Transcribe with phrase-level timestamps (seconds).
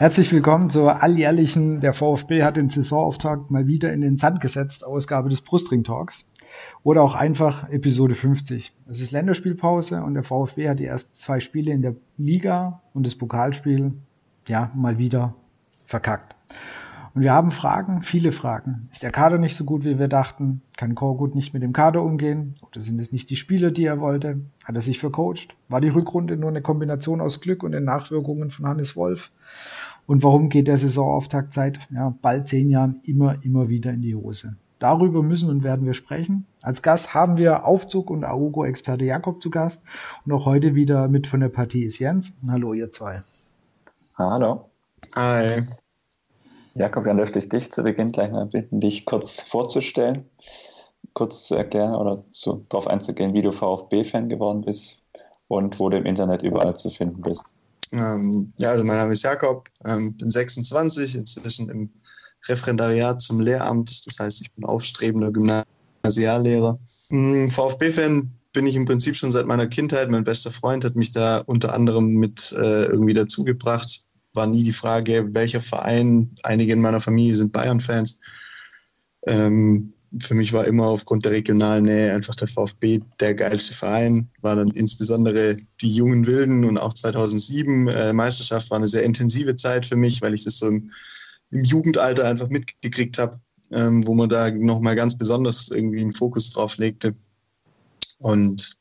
[0.00, 1.80] Herzlich willkommen zur alljährlichen.
[1.80, 4.82] Der VfB hat den Saisonauftakt mal wieder in den Sand gesetzt.
[4.82, 6.26] Ausgabe des Brustring Talks.
[6.82, 8.72] Oder auch einfach Episode 50.
[8.88, 13.06] Es ist Länderspielpause und der VfB hat die ersten zwei Spiele in der Liga und
[13.06, 13.92] das Pokalspiel
[14.46, 15.34] ja mal wieder
[15.86, 16.34] verkackt.
[17.12, 18.88] Und wir haben Fragen, viele Fragen.
[18.92, 20.62] Ist der Kader nicht so gut, wie wir dachten?
[20.76, 22.54] Kann Korgut nicht mit dem Kader umgehen?
[22.60, 24.40] Oder sind es nicht die Spieler, die er wollte?
[24.64, 25.56] Hat er sich vercoacht?
[25.68, 29.32] War die Rückrunde nur eine Kombination aus Glück und den Nachwirkungen von Hannes Wolf?
[30.06, 34.14] Und warum geht der Saisonauftakt seit ja, bald zehn Jahren immer, immer wieder in die
[34.14, 34.56] Hose?
[34.78, 36.46] Darüber müssen und werden wir sprechen.
[36.62, 39.82] Als Gast haben wir Aufzug und Augo-Experte Jakob zu Gast.
[40.24, 42.34] Und auch heute wieder mit von der Partie ist Jens.
[42.48, 43.22] Hallo, ihr zwei.
[44.20, 44.70] Hallo.
[45.16, 45.62] Hi.
[46.74, 50.28] Jakob, dann dürfte ich dich zu Beginn gleich mal bitten, dich kurz vorzustellen,
[51.14, 55.02] kurz zu erklären oder zu, darauf einzugehen, wie du VfB-Fan geworden bist
[55.48, 57.42] und wo du im Internet überall zu finden bist.
[57.92, 61.90] Ähm, ja, also mein Name ist Jakob, ähm, bin 26, inzwischen im
[62.46, 64.06] Referendariat zum Lehramt.
[64.06, 66.78] Das heißt, ich bin aufstrebender Gymnasiallehrer.
[67.08, 70.10] Mhm, VfB-Fan bin ich im Prinzip schon seit meiner Kindheit.
[70.10, 74.09] Mein bester Freund hat mich da unter anderem mit äh, irgendwie dazugebracht.
[74.34, 76.30] War nie die Frage, welcher Verein.
[76.42, 78.20] Einige in meiner Familie sind Bayern-Fans.
[79.26, 84.28] Ähm, für mich war immer aufgrund der regionalen Nähe einfach der VfB der geilste Verein.
[84.40, 89.54] War dann insbesondere die jungen Wilden und auch 2007 äh, Meisterschaft war eine sehr intensive
[89.54, 90.90] Zeit für mich, weil ich das so im,
[91.50, 96.50] im Jugendalter einfach mitgekriegt habe, ähm, wo man da nochmal ganz besonders irgendwie einen Fokus
[96.50, 97.14] drauf legte.
[98.18, 98.79] Und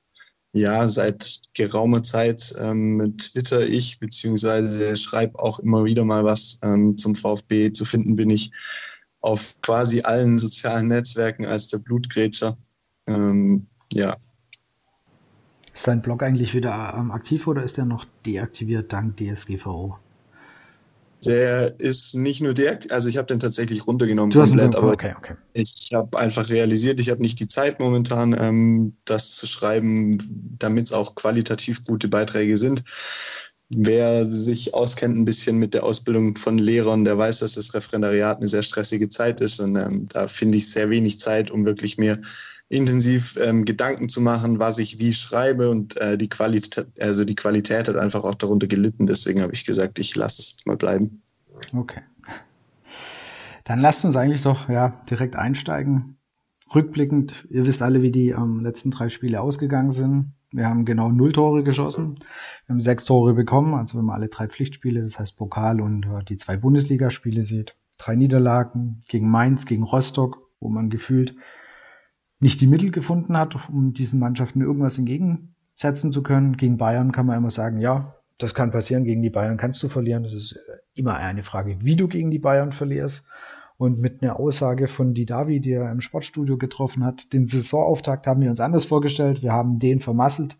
[0.51, 6.97] ja, seit geraumer Zeit ähm, twitter ich, beziehungsweise schreibe auch immer wieder mal was ähm,
[6.97, 7.71] zum VfB.
[7.71, 8.51] Zu finden bin ich
[9.21, 12.57] auf quasi allen sozialen Netzwerken als der Blutgrätscher.
[13.07, 14.15] Ähm, ja.
[15.73, 19.97] Ist dein Blog eigentlich wieder ähm, aktiv oder ist er noch deaktiviert dank DSGVO?
[21.25, 25.13] Der ist nicht nur deaktiviert, also ich habe den tatsächlich runtergenommen du komplett, aber okay,
[25.17, 25.35] okay.
[25.53, 30.17] ich habe einfach realisiert, ich habe nicht die Zeit momentan, ähm, das zu schreiben,
[30.57, 32.83] damit es auch qualitativ gute Beiträge sind.
[33.71, 38.37] Wer sich auskennt ein bisschen mit der Ausbildung von Lehrern, der weiß, dass das Referendariat
[38.37, 39.59] eine sehr stressige Zeit ist.
[39.59, 42.19] Und ähm, da finde ich sehr wenig Zeit, um wirklich mir
[42.69, 45.69] intensiv ähm, Gedanken zu machen, was ich wie schreibe.
[45.69, 49.05] Und äh, die Qualität, also die Qualität hat einfach auch darunter gelitten.
[49.05, 51.21] Deswegen habe ich gesagt, ich lasse es mal bleiben.
[51.71, 52.01] Okay.
[53.65, 56.17] Dann lasst uns eigentlich doch ja, direkt einsteigen.
[56.73, 60.33] Rückblickend, ihr wisst alle, wie die ähm, letzten drei Spiele ausgegangen sind.
[60.51, 62.19] Wir haben genau null Tore geschossen.
[62.69, 66.05] Wir haben sechs Tore bekommen, also wenn man alle drei Pflichtspiele, das heißt Pokal und
[66.05, 67.75] äh, die zwei Bundesligaspiele sieht.
[67.97, 71.33] Drei Niederlagen gegen Mainz, gegen Rostock, wo man gefühlt
[72.39, 76.57] nicht die Mittel gefunden hat, um diesen Mannschaften irgendwas entgegensetzen zu können.
[76.57, 79.87] Gegen Bayern kann man immer sagen, ja, das kann passieren, gegen die Bayern kannst du
[79.87, 80.21] verlieren.
[80.21, 83.25] Das ist äh, immer eine Frage, wie du gegen die Bayern verlierst.
[83.77, 88.41] Und mit einer Aussage von Didavi, die er im Sportstudio getroffen hat, den Saisonauftakt haben
[88.41, 89.41] wir uns anders vorgestellt.
[89.41, 90.59] Wir haben den vermasselt.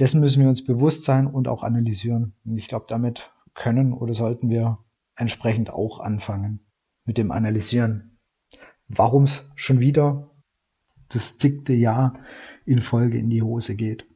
[0.00, 2.34] Dessen müssen wir uns bewusst sein und auch analysieren.
[2.44, 4.78] Und ich glaube, damit können oder sollten wir
[5.14, 6.60] entsprechend auch anfangen
[7.04, 8.18] mit dem Analysieren.
[8.88, 10.30] Warum es schon wieder
[11.08, 12.18] das zickte Jahr
[12.64, 14.06] in Folge in die Hose geht.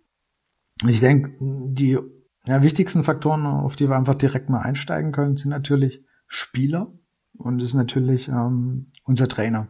[0.89, 1.99] Ich denke, die
[2.45, 6.93] ja, wichtigsten Faktoren, auf die wir einfach direkt mal einsteigen können, sind natürlich Spieler
[7.37, 9.69] und ist natürlich ähm, unser Trainer.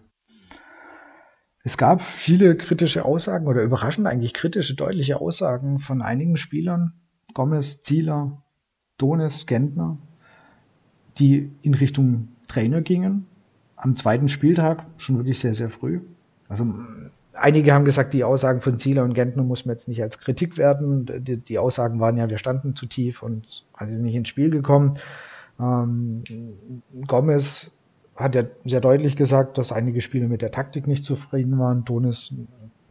[1.67, 6.93] Es gab viele kritische Aussagen oder überraschend eigentlich kritische, deutliche Aussagen von einigen Spielern,
[7.33, 8.43] Gomez, Zieler,
[8.99, 9.97] Donis, Gentner,
[11.19, 13.27] die in Richtung Trainer gingen.
[13.77, 16.03] Am zweiten Spieltag schon wirklich sehr, sehr früh.
[16.51, 16.67] Also
[17.33, 20.59] einige haben gesagt, die Aussagen von Zieler und Gentner muss man jetzt nicht als Kritik
[20.59, 21.25] werden.
[21.25, 24.51] Die, die Aussagen waren ja, wir standen zu tief und sie sind nicht ins Spiel
[24.51, 24.99] gekommen.
[25.59, 26.25] Ähm,
[27.07, 27.71] Gomez
[28.17, 31.85] hat ja sehr deutlich gesagt, dass einige Spieler mit der Taktik nicht zufrieden waren.
[31.85, 32.33] Ton ist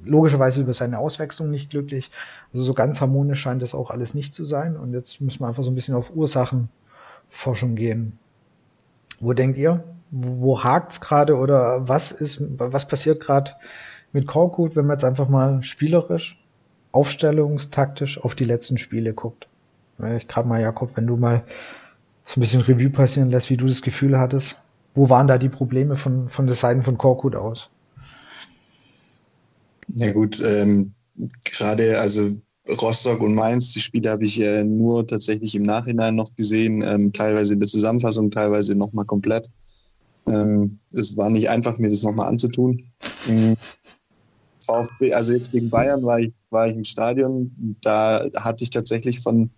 [0.04, 2.12] logischerweise über seine Auswechslung nicht glücklich.
[2.52, 4.76] Also so ganz harmonisch scheint das auch alles nicht zu sein.
[4.76, 8.20] Und jetzt müssen wir einfach so ein bisschen auf Ursachenforschung gehen.
[9.20, 9.84] Wo denkt ihr?
[10.12, 13.52] Wo hakt's gerade oder was ist, was passiert gerade
[14.12, 16.40] mit Korkut, wenn man jetzt einfach mal spielerisch,
[16.92, 19.48] aufstellungstaktisch auf die letzten Spiele guckt?
[20.18, 21.44] Ich gerade mal, Jakob, wenn du mal
[22.26, 24.63] so ein bisschen Revue passieren lässt, wie du das Gefühl hattest.
[24.96, 27.70] Wo waren da die Probleme von, von der Seite von Korkut aus?
[29.88, 30.94] Na gut, ähm,
[31.44, 32.32] gerade, also
[32.82, 37.12] Rostock und Mainz, die Spiele habe ich äh, nur tatsächlich im Nachhinein noch gesehen, ähm,
[37.12, 39.50] teilweise in der Zusammenfassung, teilweise nochmal komplett.
[40.28, 42.86] Ähm, es war nicht einfach, mir das nochmal anzutun.
[43.28, 43.56] Mhm.
[44.62, 49.20] VfB, also jetzt gegen Bayern war ich, war ich im Stadion, da hatte ich tatsächlich
[49.20, 49.50] von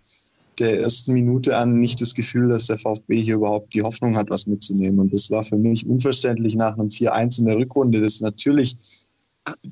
[0.58, 4.30] der ersten Minute an nicht das Gefühl, dass der VfB hier überhaupt die Hoffnung hat,
[4.30, 5.00] was mitzunehmen.
[5.00, 8.76] Und das war für mich unverständlich nach einem 4-1 in der Rückrunde, das natürlich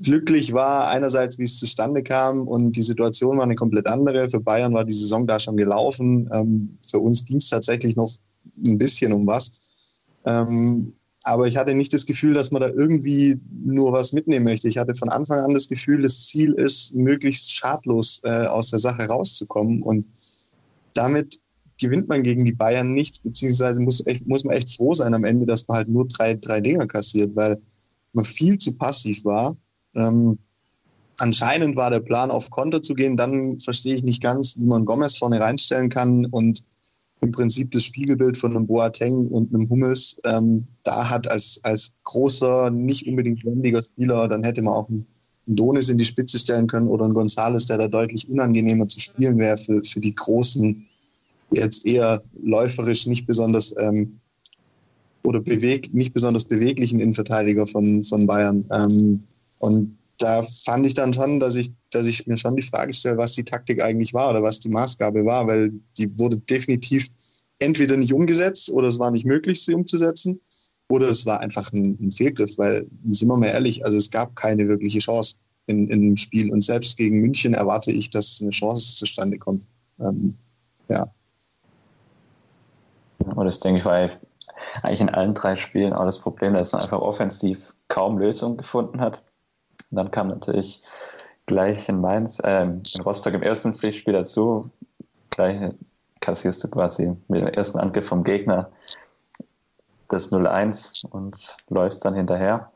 [0.03, 4.29] glücklich war, einerseits, wie es zustande kam und die Situation war eine komplett andere.
[4.29, 6.31] Für Bayern war die Saison da schon gelaufen.
[6.33, 8.11] Ähm, für uns ging es tatsächlich noch
[8.65, 10.05] ein bisschen um was.
[10.25, 10.95] Ähm,
[11.25, 14.69] aber ich hatte nicht das Gefühl, dass man da irgendwie nur was mitnehmen möchte.
[14.69, 18.79] Ich hatte von Anfang an das Gefühl, das Ziel ist, möglichst schadlos äh, aus der
[18.79, 19.83] Sache rauszukommen.
[19.83, 20.05] Und
[20.95, 21.41] damit
[21.81, 25.25] gewinnt man gegen die Bayern nichts, beziehungsweise muss, echt, muss man echt froh sein am
[25.25, 27.61] Ende, dass man halt nur drei, drei Dinger kassiert, weil
[28.13, 29.57] man viel zu passiv war.
[29.95, 30.39] Ähm,
[31.19, 33.17] anscheinend war der Plan, auf Konter zu gehen.
[33.17, 36.65] Dann verstehe ich nicht ganz, wie man Gomez vorne reinstellen kann und
[37.21, 41.95] im Prinzip das Spiegelbild von einem Boateng und einem Hummels ähm, da hat als, als
[42.05, 45.07] großer, nicht unbedingt wendiger Spieler, dann hätte man auch einen
[45.47, 49.39] Donis in die Spitze stellen können oder einen Gonzales, der da deutlich unangenehmer zu spielen
[49.39, 50.87] wäre für, für die großen,
[51.51, 54.19] jetzt eher läuferisch nicht besonders ähm,
[55.23, 58.65] oder bewegt, nicht besonders beweglichen Innenverteidiger von, von Bayern.
[58.73, 59.25] Ähm,
[59.59, 63.19] und da fand ich dann schon, dass ich, dass ich mir schon die Frage stelle,
[63.19, 67.11] was die Taktik eigentlich war oder was die Maßgabe war, weil die wurde definitiv
[67.59, 70.41] entweder nicht umgesetzt oder es war nicht möglich, sie umzusetzen
[70.89, 74.37] oder es war einfach ein, ein Fehlgriff, weil, sind wir mal ehrlich, also es gab
[74.37, 75.37] keine wirkliche Chance
[75.67, 79.63] in, in dem Spiel und selbst gegen München erwarte ich, dass eine Chance zustande kommt.
[79.99, 80.37] Ähm,
[80.89, 81.09] ja.
[83.19, 84.11] Und das denke ich war
[84.83, 89.01] eigentlich in allen drei Spielen auch das Problem, dass man einfach offensiv kaum Lösungen gefunden
[89.01, 89.23] hat.
[89.91, 90.81] Und dann kam natürlich
[91.47, 94.71] gleich in Mainz, äh, in Rostock im ersten Pflichtspiel dazu,
[95.31, 95.73] gleich
[96.21, 98.71] kassierst du quasi mit dem ersten Angriff vom Gegner
[100.09, 102.71] das 0-1 und läufst dann hinterher.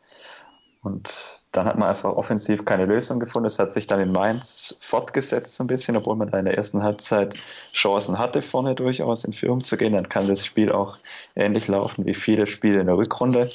[0.83, 1.13] Und
[1.53, 3.47] dann hat man einfach offensiv keine Lösung gefunden.
[3.47, 6.57] Es hat sich dann in Mainz fortgesetzt so ein bisschen, obwohl man da in der
[6.57, 7.35] ersten Halbzeit
[7.73, 9.93] Chancen hatte, vorne durchaus in Führung zu gehen.
[9.93, 10.99] Dann kann das Spiel auch
[11.35, 13.49] ähnlich laufen wie viele Spiele in der Rückrunde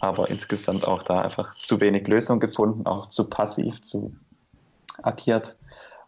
[0.00, 4.14] aber insgesamt auch da einfach zu wenig Lösung gefunden, auch zu passiv, zu
[5.02, 5.56] agiert.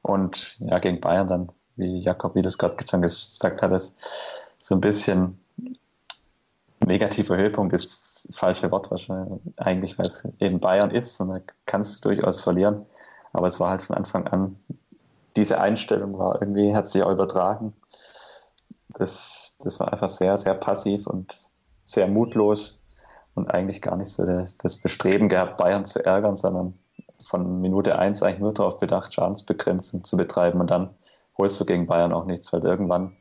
[0.00, 3.96] Und ja, gegen Bayern dann, wie Jakob, wie du es gerade gesagt hattest,
[4.60, 5.38] so ein bisschen
[6.86, 11.40] negativer Höhepunkt ist das falsche Wort wahrscheinlich, eigentlich, weil es eben Bayern ist und da
[11.66, 12.86] kannst du durchaus verlieren.
[13.32, 14.56] Aber es war halt von Anfang an,
[15.36, 17.72] diese Einstellung war irgendwie, hat sich auch übertragen.
[18.88, 21.34] Das, das war einfach sehr, sehr passiv und
[21.84, 22.86] sehr mutlos
[23.34, 26.78] und eigentlich gar nicht so das Bestreben gehabt, Bayern zu ärgern, sondern
[27.26, 30.90] von Minute 1 eigentlich nur darauf bedacht, Schadensbegrenzung zu betreiben und dann
[31.38, 33.16] holst du gegen Bayern auch nichts, weil irgendwann,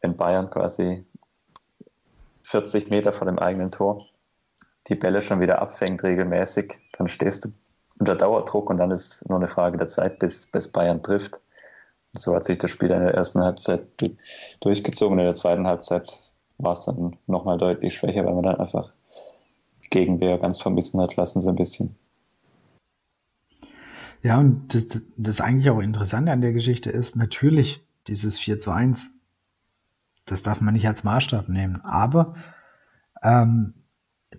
[0.00, 1.04] wenn Bayern quasi
[2.52, 4.06] 40 Meter vor dem eigenen Tor
[4.88, 7.52] die Bälle schon wieder abfängt regelmäßig, dann stehst du
[7.98, 11.40] unter Dauerdruck und dann ist nur eine Frage der Zeit, bis, bis Bayern trifft.
[12.12, 13.86] Und so hat sich das Spiel in der ersten Halbzeit
[14.60, 15.18] durchgezogen.
[15.18, 18.92] In der zweiten Halbzeit war es dann nochmal deutlich schwächer, weil man dann einfach
[19.90, 21.96] Gegenwehr ganz vermissen hat lassen, so ein bisschen.
[24.22, 28.70] Ja, und das, das, eigentlich auch Interessante an der Geschichte ist, natürlich dieses 4 zu
[28.70, 29.10] 1,
[30.32, 32.34] das darf man nicht als Maßstab nehmen, aber
[33.22, 33.74] ähm,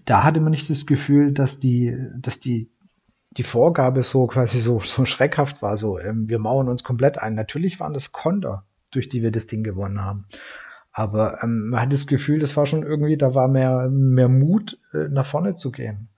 [0.05, 2.71] da hatte man nicht das Gefühl, dass die, dass die,
[3.31, 7.35] die Vorgabe so quasi so, so schreckhaft war, so ähm, wir mauern uns komplett ein.
[7.35, 10.25] Natürlich waren das Konter, durch die wir das Ding gewonnen haben.
[10.91, 14.79] Aber ähm, man hat das Gefühl, das war schon irgendwie, da war mehr, mehr Mut,
[14.93, 16.09] äh, nach vorne zu gehen.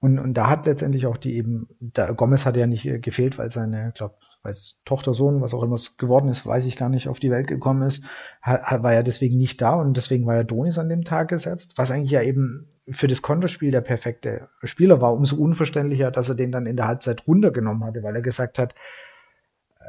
[0.00, 3.38] Und, und da hat letztendlich auch die eben, da, Gomez hat ja nicht äh, gefehlt,
[3.38, 4.54] weil seine, glaube weil
[4.84, 7.46] Tochter, Sohn, was auch immer es geworden ist, weiß ich gar nicht, auf die Welt
[7.46, 8.04] gekommen ist,
[8.42, 11.90] war ja deswegen nicht da und deswegen war ja Donis an dem Tag gesetzt, was
[11.90, 15.12] eigentlich ja eben für das Konterspiel der perfekte Spieler war.
[15.12, 18.74] Umso unverständlicher, dass er den dann in der Halbzeit runtergenommen hatte, weil er gesagt hat,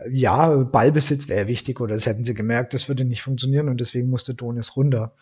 [0.10, 4.10] ja, Ballbesitz wäre wichtig oder das hätten sie gemerkt, das würde nicht funktionieren und deswegen
[4.10, 5.13] musste Donis runter.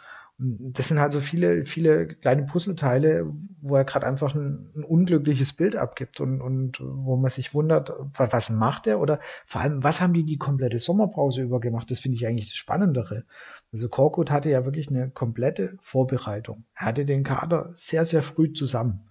[0.41, 3.29] Das sind halt so viele, viele kleine Puzzleteile,
[3.59, 7.91] wo er gerade einfach ein, ein, unglückliches Bild abgibt und, und wo man sich wundert,
[8.13, 11.91] was macht er oder vor allem, was haben die die komplette Sommerpause über gemacht?
[11.91, 13.25] Das finde ich eigentlich das Spannendere.
[13.73, 16.63] Also Korkut hatte ja wirklich eine komplette Vorbereitung.
[16.73, 19.09] Er hatte den Kader sehr, sehr früh zusammen.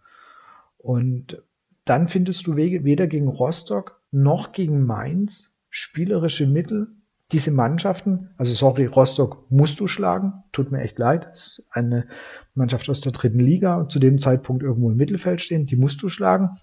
[0.79, 1.43] Und
[1.85, 6.89] dann findest du weder gegen Rostock noch gegen Mainz spielerische Mittel,
[7.33, 12.07] diese Mannschaften, also sorry, Rostock musst du schlagen, tut mir echt leid, das ist eine
[12.55, 16.03] Mannschaft aus der dritten Liga und zu dem Zeitpunkt irgendwo im Mittelfeld stehen, die musst
[16.03, 16.57] du schlagen.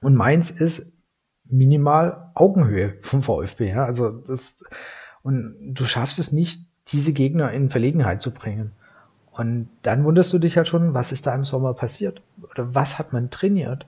[0.00, 0.96] Und Mainz ist
[1.44, 3.68] minimal Augenhöhe vom VfB.
[3.68, 3.84] Ja?
[3.84, 4.64] Also das,
[5.22, 8.72] und du schaffst es nicht, diese Gegner in Verlegenheit zu bringen.
[9.30, 12.22] Und dann wunderst du dich halt schon, was ist da im Sommer passiert?
[12.50, 13.86] Oder was hat man trainiert?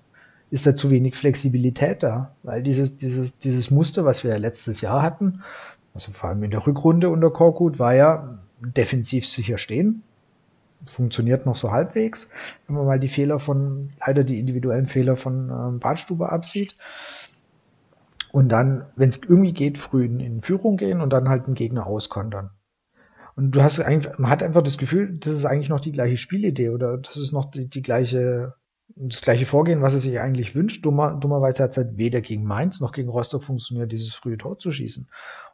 [0.51, 2.35] Ist da zu wenig Flexibilität da?
[2.43, 5.43] Weil dieses, dieses, dieses Muster, was wir ja letztes Jahr hatten,
[5.95, 10.03] also vor allem in der Rückrunde unter Korkut, war ja defensiv sicher stehen.
[10.87, 12.29] Funktioniert noch so halbwegs,
[12.67, 16.77] wenn man mal die Fehler von, leider die individuellen Fehler von ähm, Badstube absieht.
[18.33, 21.87] Und dann, wenn es irgendwie geht, früh in, Führung gehen und dann halt einen Gegner
[21.87, 22.51] auskontern.
[23.37, 26.17] Und du hast eigentlich, man hat einfach das Gefühl, das ist eigentlich noch die gleiche
[26.17, 28.55] Spielidee oder das ist noch die, die gleiche,
[28.89, 30.85] das gleiche Vorgehen, was er sich eigentlich wünscht.
[30.85, 34.59] Dummer, dummerweise hat es halt weder gegen Mainz noch gegen Rostock funktioniert, dieses frühe Tor
[34.59, 35.09] zu schießen.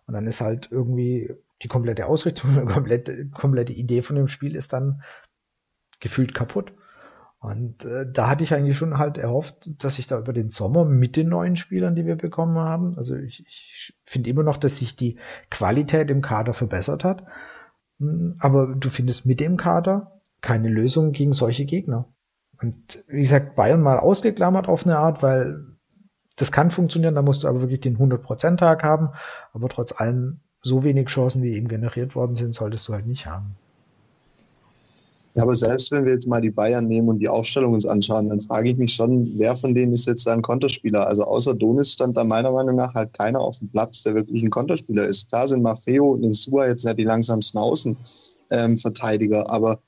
[0.07, 4.57] Und dann ist halt irgendwie die komplette Ausrichtung, die komplette, komplette Idee von dem Spiel
[4.57, 5.03] ist dann
[6.01, 6.73] gefühlt kaputt.
[7.41, 10.85] Und äh, da hatte ich eigentlich schon halt erhofft, dass sich da über den Sommer
[10.85, 14.77] mit den neuen Spielern, die wir bekommen haben, also ich, ich finde immer noch, dass
[14.77, 15.19] sich die
[15.51, 17.25] Qualität im Kader verbessert hat.
[17.99, 22.09] Hm, aber du findest mit dem Kader keine Lösung gegen solche Gegner.
[22.61, 25.65] Und wie gesagt, Bayern mal ausgeklammert auf eine Art, weil
[26.37, 29.11] das kann funktionieren, da musst du aber wirklich den 100%-Tag haben,
[29.53, 33.27] aber trotz allem so wenig Chancen, wie eben generiert worden sind, solltest du halt nicht
[33.27, 33.57] haben.
[35.35, 38.31] Ja, aber selbst wenn wir jetzt mal die Bayern nehmen und die Aufstellung uns anschauen,
[38.31, 41.07] dann frage ich mich schon, wer von denen ist jetzt ein Konterspieler?
[41.07, 44.43] Also außer Donis stand da meiner Meinung nach halt keiner auf dem Platz, der wirklich
[44.43, 45.29] ein Konterspieler ist.
[45.29, 49.81] Klar sind Maffeo und Insua jetzt ja die langsamsten Außenverteidiger, ähm, aber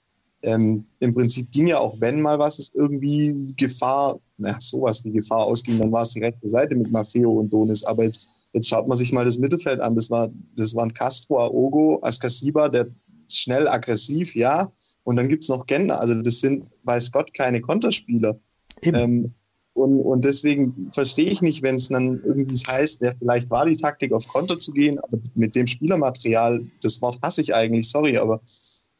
[0.43, 5.13] ähm, im Prinzip ging ja auch, wenn mal was ist, irgendwie Gefahr, naja, sowas wie
[5.13, 7.85] Gefahr ausging, dann war es die rechte Seite mit Maffeo und Donis.
[7.85, 9.95] Aber jetzt, jetzt schaut man sich mal das Mittelfeld an.
[9.95, 12.87] Das, war, das waren Castro, Aogo, Askasiba, der
[13.29, 14.71] schnell aggressiv, ja,
[15.05, 16.01] und dann gibt es noch Gender.
[16.01, 18.39] Also das sind, weiß Gott, keine Konterspieler.
[18.83, 19.33] Ähm,
[19.75, 23.77] und, und deswegen verstehe ich nicht, wenn es dann irgendwie heißt, ja, vielleicht war die
[23.77, 28.19] Taktik auf Konter zu gehen, aber mit dem Spielermaterial, das Wort hasse ich eigentlich, sorry,
[28.19, 28.43] aber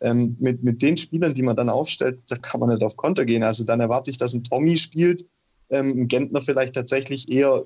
[0.03, 3.25] ähm, mit, mit den Spielern, die man dann aufstellt, da kann man nicht auf Konter
[3.25, 3.43] gehen.
[3.43, 5.25] Also dann erwarte ich, dass ein Tommy spielt,
[5.71, 7.65] ähm, ein Gentner vielleicht tatsächlich eher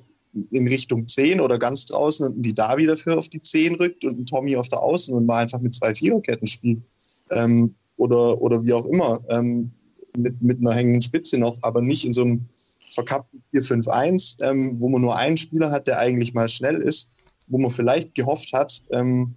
[0.50, 4.18] in Richtung 10 oder ganz draußen und ein Didavi dafür auf die 10 rückt und
[4.18, 6.82] ein Tommy auf der Außen und mal einfach mit zwei Viererketten spielt.
[7.30, 9.72] Ähm, oder, oder wie auch immer, ähm,
[10.16, 12.46] mit, mit einer hängenden Spitze noch, aber nicht in so einem
[12.90, 17.10] verkappten 4-5-1, ähm, wo man nur einen Spieler hat, der eigentlich mal schnell ist,
[17.46, 19.34] wo man vielleicht gehofft hat, ähm,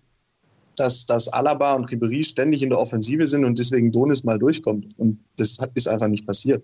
[0.79, 4.87] dass, dass Alaba und Ribéry ständig in der Offensive sind und deswegen Donis mal durchkommt.
[4.97, 6.63] Und das ist einfach nicht passiert.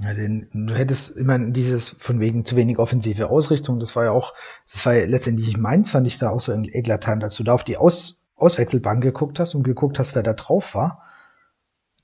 [0.00, 4.10] Ja, denn du hättest immer dieses von wegen zu wenig offensive Ausrichtung, das war ja
[4.12, 4.32] auch,
[4.70, 7.64] das war ja letztendlich Mainz, fand ich da auch so eklatant, als du da auf
[7.64, 11.02] die Aus, Auswechselbank geguckt hast und geguckt hast, wer da drauf war.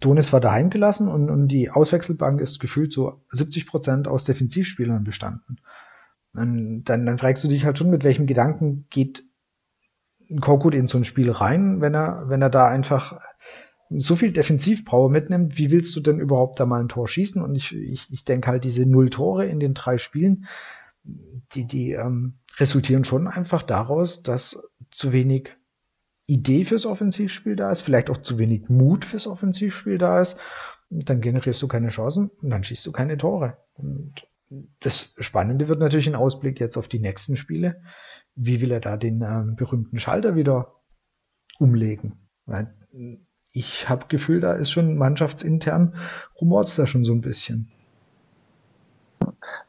[0.01, 5.05] Donis war daheim gelassen und, und die Auswechselbank ist gefühlt so 70 Prozent aus Defensivspielern
[5.05, 5.61] bestanden.
[6.35, 9.23] Und dann, dann fragst du dich halt schon, mit welchem Gedanken geht
[10.41, 13.21] Korkut in so ein Spiel rein, wenn er, wenn er da einfach
[13.91, 17.43] so viel Defensivpower mitnimmt, wie willst du denn überhaupt da mal ein Tor schießen?
[17.43, 20.47] Und ich, ich, ich denke halt, diese null Tore in den drei Spielen,
[21.53, 25.51] die, die ähm, resultieren schon einfach daraus, dass zu wenig
[26.27, 30.39] Idee fürs Offensivspiel da ist, vielleicht auch zu wenig Mut fürs Offensivspiel da ist,
[30.89, 33.59] dann generierst du keine Chancen und dann schießt du keine Tore.
[33.75, 34.27] Und
[34.81, 37.83] das Spannende wird natürlich ein Ausblick jetzt auf die nächsten Spiele.
[38.37, 40.81] Wie will er da den ähm, berühmten Schalter wieder
[41.59, 42.29] umlegen?
[42.47, 42.75] Weil
[43.53, 45.95] ich habe Gefühl, da ist schon mannschaftsintern
[46.41, 47.71] rumort da schon so ein bisschen.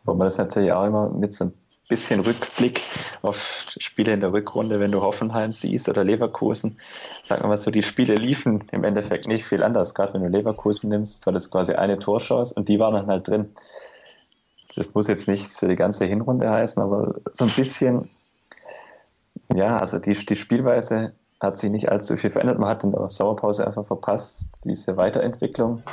[0.03, 1.53] Wo man das natürlich auch immer mit so ein
[1.88, 2.81] bisschen Rückblick
[3.22, 3.38] auf
[3.79, 6.79] Spiele in der Rückrunde, wenn du Hoffenheim siehst oder Leverkusen,
[7.25, 9.93] sagen wir mal so, die Spiele liefen im Endeffekt nicht viel anders.
[9.93, 13.27] Gerade wenn du Leverkusen nimmst, war das quasi eine Torchance und die waren dann halt
[13.27, 13.51] drin.
[14.75, 18.10] Das muss jetzt nichts für die ganze Hinrunde heißen, aber so ein bisschen,
[19.53, 22.59] ja, also die, die Spielweise hat sich nicht allzu viel verändert.
[22.59, 25.83] Man hat in der Sommerpause einfach verpasst, diese Weiterentwicklung.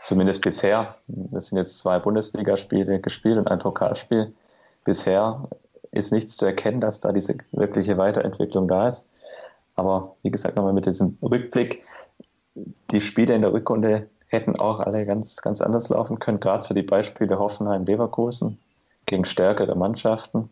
[0.00, 0.94] Zumindest bisher.
[1.06, 4.32] Das sind jetzt zwei Bundesligaspiele gespielt und ein Pokalspiel.
[4.84, 5.48] Bisher
[5.90, 9.06] ist nichts zu erkennen, dass da diese wirkliche Weiterentwicklung da ist.
[9.74, 11.82] Aber wie gesagt, nochmal mit diesem Rückblick,
[12.90, 16.40] die Spiele in der Rückrunde hätten auch alle ganz, ganz anders laufen können.
[16.40, 18.58] Gerade so die Beispiele Hoffenheim-Leverkusen
[19.06, 20.50] gegen stärkere Mannschaften.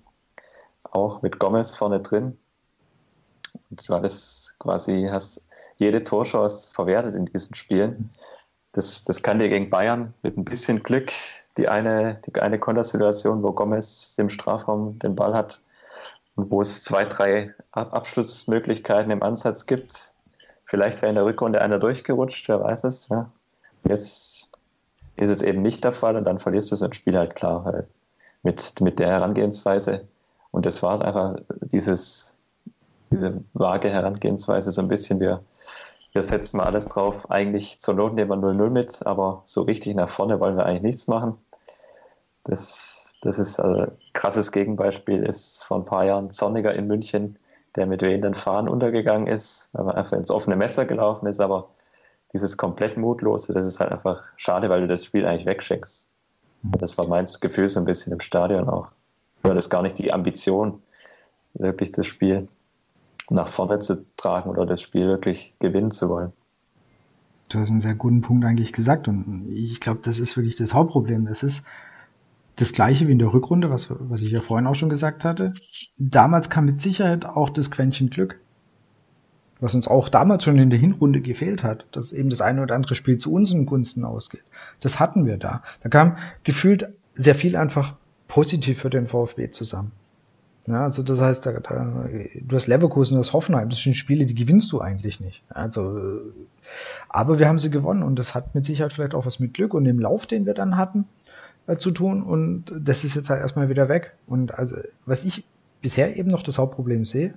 [0.90, 2.38] Auch mit Gomez vorne drin,
[3.70, 5.40] und du hattest quasi, hast
[5.76, 8.10] jede Torchance verwertet in diesen Spielen.
[8.72, 11.12] Das, das kann dir gegen Bayern mit ein bisschen Glück
[11.56, 15.60] die eine, die eine Kontersituation, wo Gomez im Strafraum den Ball hat
[16.34, 20.12] und wo es zwei, drei Abschlussmöglichkeiten im Ansatz gibt.
[20.64, 23.08] Vielleicht wäre in der Rückrunde einer durchgerutscht, wer weiß es.
[23.08, 23.30] Ja.
[23.84, 24.50] Jetzt
[25.16, 27.64] ist es eben nicht der Fall und dann verlierst du so ein Spiel halt klar,
[27.64, 27.86] weil
[28.42, 30.06] mit, mit der Herangehensweise.
[30.56, 32.38] Und das war einfach dieses,
[33.10, 35.42] diese vage Herangehensweise, so ein bisschen, wir,
[36.12, 37.30] wir setzen mal alles drauf.
[37.30, 40.82] Eigentlich zur Not nehmen wir 0-0 mit, aber so richtig nach vorne wollen wir eigentlich
[40.82, 41.36] nichts machen.
[42.44, 47.38] Das, das ist ein also krasses Gegenbeispiel, ist vor ein paar Jahren Zorniger in München,
[47.74, 51.68] der mit wehenden Fahnen untergegangen ist, weil man einfach ins offene Messer gelaufen ist, aber
[52.32, 56.08] dieses komplett Mutlose, das ist halt einfach schade, weil du das Spiel eigentlich wegscheckst.
[56.62, 58.88] Und das war mein Gefühl so ein bisschen im Stadion auch.
[59.46, 60.82] War das gar nicht die Ambition,
[61.54, 62.48] wirklich das Spiel
[63.30, 66.32] nach vorne zu tragen oder das Spiel wirklich gewinnen zu wollen.
[67.48, 70.74] Du hast einen sehr guten Punkt eigentlich gesagt und ich glaube, das ist wirklich das
[70.74, 71.26] Hauptproblem.
[71.26, 71.64] Das ist
[72.56, 75.54] das gleiche wie in der Rückrunde, was, was ich ja vorhin auch schon gesagt hatte.
[75.96, 78.40] Damals kam mit Sicherheit auch das Quäntchen Glück
[79.60, 82.74] was uns auch damals schon in der Hinrunde gefehlt hat, dass eben das eine oder
[82.74, 84.42] andere Spiel zu unseren Gunsten ausgeht.
[84.80, 85.62] Das hatten wir da.
[85.82, 87.94] Da kam gefühlt sehr viel einfach
[88.36, 89.92] positiv für den VfB zusammen.
[90.66, 94.26] Ja, also das heißt, da, da, du hast Leverkusen, du hast Hoffenheim, das sind Spiele,
[94.26, 95.42] die gewinnst du eigentlich nicht.
[95.48, 96.20] Also,
[97.08, 99.72] aber wir haben sie gewonnen und das hat mit Sicherheit vielleicht auch was mit Glück
[99.72, 101.06] und dem Lauf, den wir dann hatten,
[101.66, 104.12] äh, zu tun und das ist jetzt halt erstmal wieder weg.
[104.26, 104.76] Und also,
[105.06, 105.46] was ich
[105.80, 107.32] bisher eben noch das Hauptproblem sehe,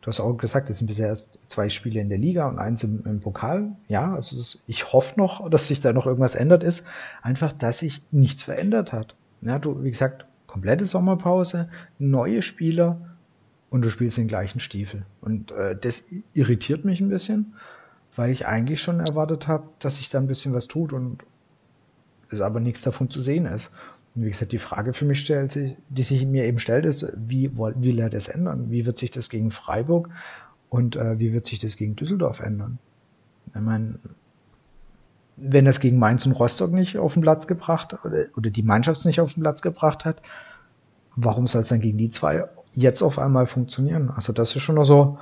[0.00, 2.84] Du hast auch gesagt, es sind bisher erst zwei Spiele in der Liga und eins
[2.84, 3.72] im, im Pokal.
[3.88, 6.86] Ja, also das, ich hoffe noch, dass sich da noch irgendwas ändert ist.
[7.22, 9.16] Einfach, dass sich nichts verändert hat.
[9.42, 13.16] Ja, du, wie gesagt, komplette Sommerpause, neue Spieler
[13.70, 15.04] und du spielst den gleichen Stiefel.
[15.20, 17.54] Und äh, das irritiert mich ein bisschen,
[18.14, 21.24] weil ich eigentlich schon erwartet habe, dass sich da ein bisschen was tut und
[22.30, 23.70] es aber nichts davon zu sehen ist.
[24.14, 27.12] Und wie gesagt, die Frage für mich stellt sich, die sich mir eben stellt, ist,
[27.14, 28.70] wie will er das ändern?
[28.70, 30.08] Wie wird sich das gegen Freiburg
[30.70, 32.78] und äh, wie wird sich das gegen Düsseldorf ändern?
[33.54, 33.98] Ich meine,
[35.36, 39.20] wenn es gegen Mainz und Rostock nicht auf den Platz gebracht oder, die Mannschaft nicht
[39.20, 40.22] auf den Platz gebracht hat,
[41.14, 44.10] warum soll es dann gegen die zwei jetzt auf einmal funktionieren?
[44.14, 45.18] Also das ist schon noch so,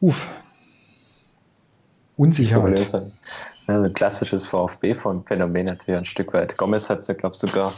[0.00, 0.28] uff,
[2.16, 2.92] Unsicherheit
[3.70, 6.56] ein klassisches VfB-Phänomen natürlich ein Stück weit.
[6.56, 7.74] Gomez hat es glaube ich, sogar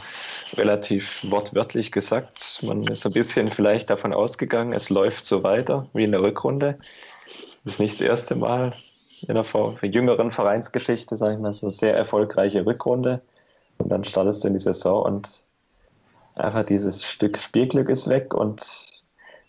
[0.55, 2.59] relativ wortwörtlich gesagt.
[2.63, 6.79] Man ist ein bisschen vielleicht davon ausgegangen, es läuft so weiter wie in der Rückrunde.
[7.63, 8.73] Das ist nicht das erste Mal
[9.27, 9.45] in der
[9.89, 13.21] jüngeren Vereinsgeschichte, sage ich mal, so sehr erfolgreiche Rückrunde.
[13.77, 15.29] Und dann startest du in die Saison und
[16.35, 19.03] einfach dieses Stück Spielglück ist weg und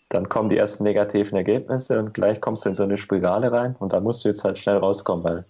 [0.09, 3.75] dann kommen die ersten negativen Ergebnisse und gleich kommst du in so eine Spirale rein
[3.79, 5.45] und da musst du jetzt halt schnell rauskommen, weil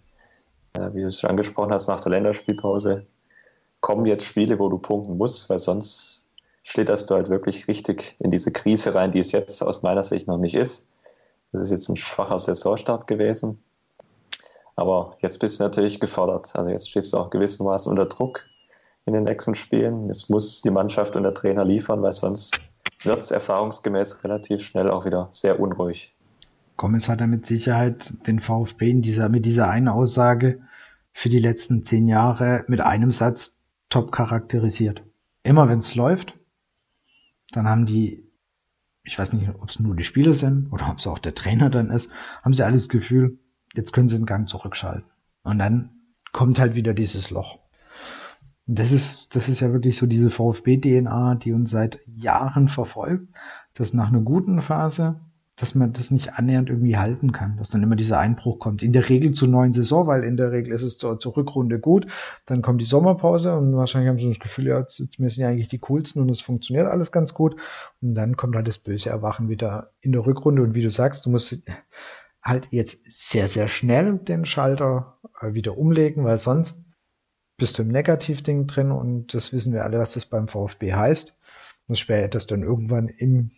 [0.74, 3.06] äh, wie du es schon angesprochen hast, nach der Länderspielpause
[3.82, 6.28] kommen jetzt Spiele, wo du punkten musst, weil sonst
[6.64, 10.28] schlitterst du halt wirklich richtig in diese Krise rein, die es jetzt aus meiner Sicht
[10.28, 10.88] noch nicht ist.
[11.52, 13.64] Das ist jetzt ein schwacher Saisonstart gewesen.
[14.76, 16.56] Aber jetzt bist du natürlich gefordert.
[16.56, 18.46] Also jetzt stehst du auch gewissermaßen unter Druck
[19.06, 20.08] in den nächsten Spielen.
[20.08, 22.60] Jetzt muss die Mannschaft und der Trainer liefern, weil sonst
[23.04, 26.16] wird es erfahrungsgemäß relativ schnell auch wieder sehr unruhig.
[26.78, 30.62] Gomez hat er mit Sicherheit den VfB in dieser, mit dieser einen Aussage
[31.14, 33.60] für die letzten zehn Jahre mit einem Satz
[33.90, 35.04] top charakterisiert.
[35.44, 36.38] Immer wenn es läuft,
[37.52, 38.28] dann haben die,
[39.04, 41.70] ich weiß nicht, ob es nur die Spieler sind oder ob es auch der Trainer
[41.70, 42.12] dann ist,
[42.44, 43.38] haben sie alles Gefühl,
[43.78, 45.10] jetzt können sie den Gang zurückschalten.
[45.44, 45.90] Und dann
[46.32, 47.60] kommt halt wieder dieses Loch.
[48.68, 53.28] Und das ist, das ist ja wirklich so diese VfB-DNA, die uns seit Jahren verfolgt,
[53.74, 55.20] dass nach einer guten Phase
[55.56, 58.84] dass man das nicht annähernd irgendwie halten kann, dass dann immer dieser Einbruch kommt.
[58.84, 61.80] In der Regel zur neuen Saison, weil in der Regel ist es zur, zur Rückrunde
[61.80, 62.08] gut,
[62.46, 65.48] dann kommt die Sommerpause und wahrscheinlich haben sie das Gefühl, ja, jetzt, jetzt sind ja
[65.48, 67.56] eigentlich die coolsten und es funktioniert alles ganz gut.
[68.02, 71.26] Und dann kommt halt das böse Erwachen wieder in der Rückrunde und wie du sagst,
[71.26, 71.64] du musst
[72.46, 76.86] halt jetzt sehr, sehr schnell den Schalter äh, wieder umlegen, weil sonst
[77.58, 81.40] bist du im Negativding drin und das wissen wir alle, was das beim VfB heißt.
[81.88, 83.52] Das schwer, dass dann irgendwann im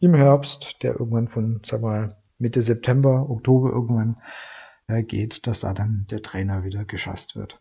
[0.00, 4.16] im Herbst, der irgendwann von, sag mal, Mitte September, Oktober irgendwann
[4.86, 7.60] äh, geht, dass da dann der Trainer wieder geschasst wird.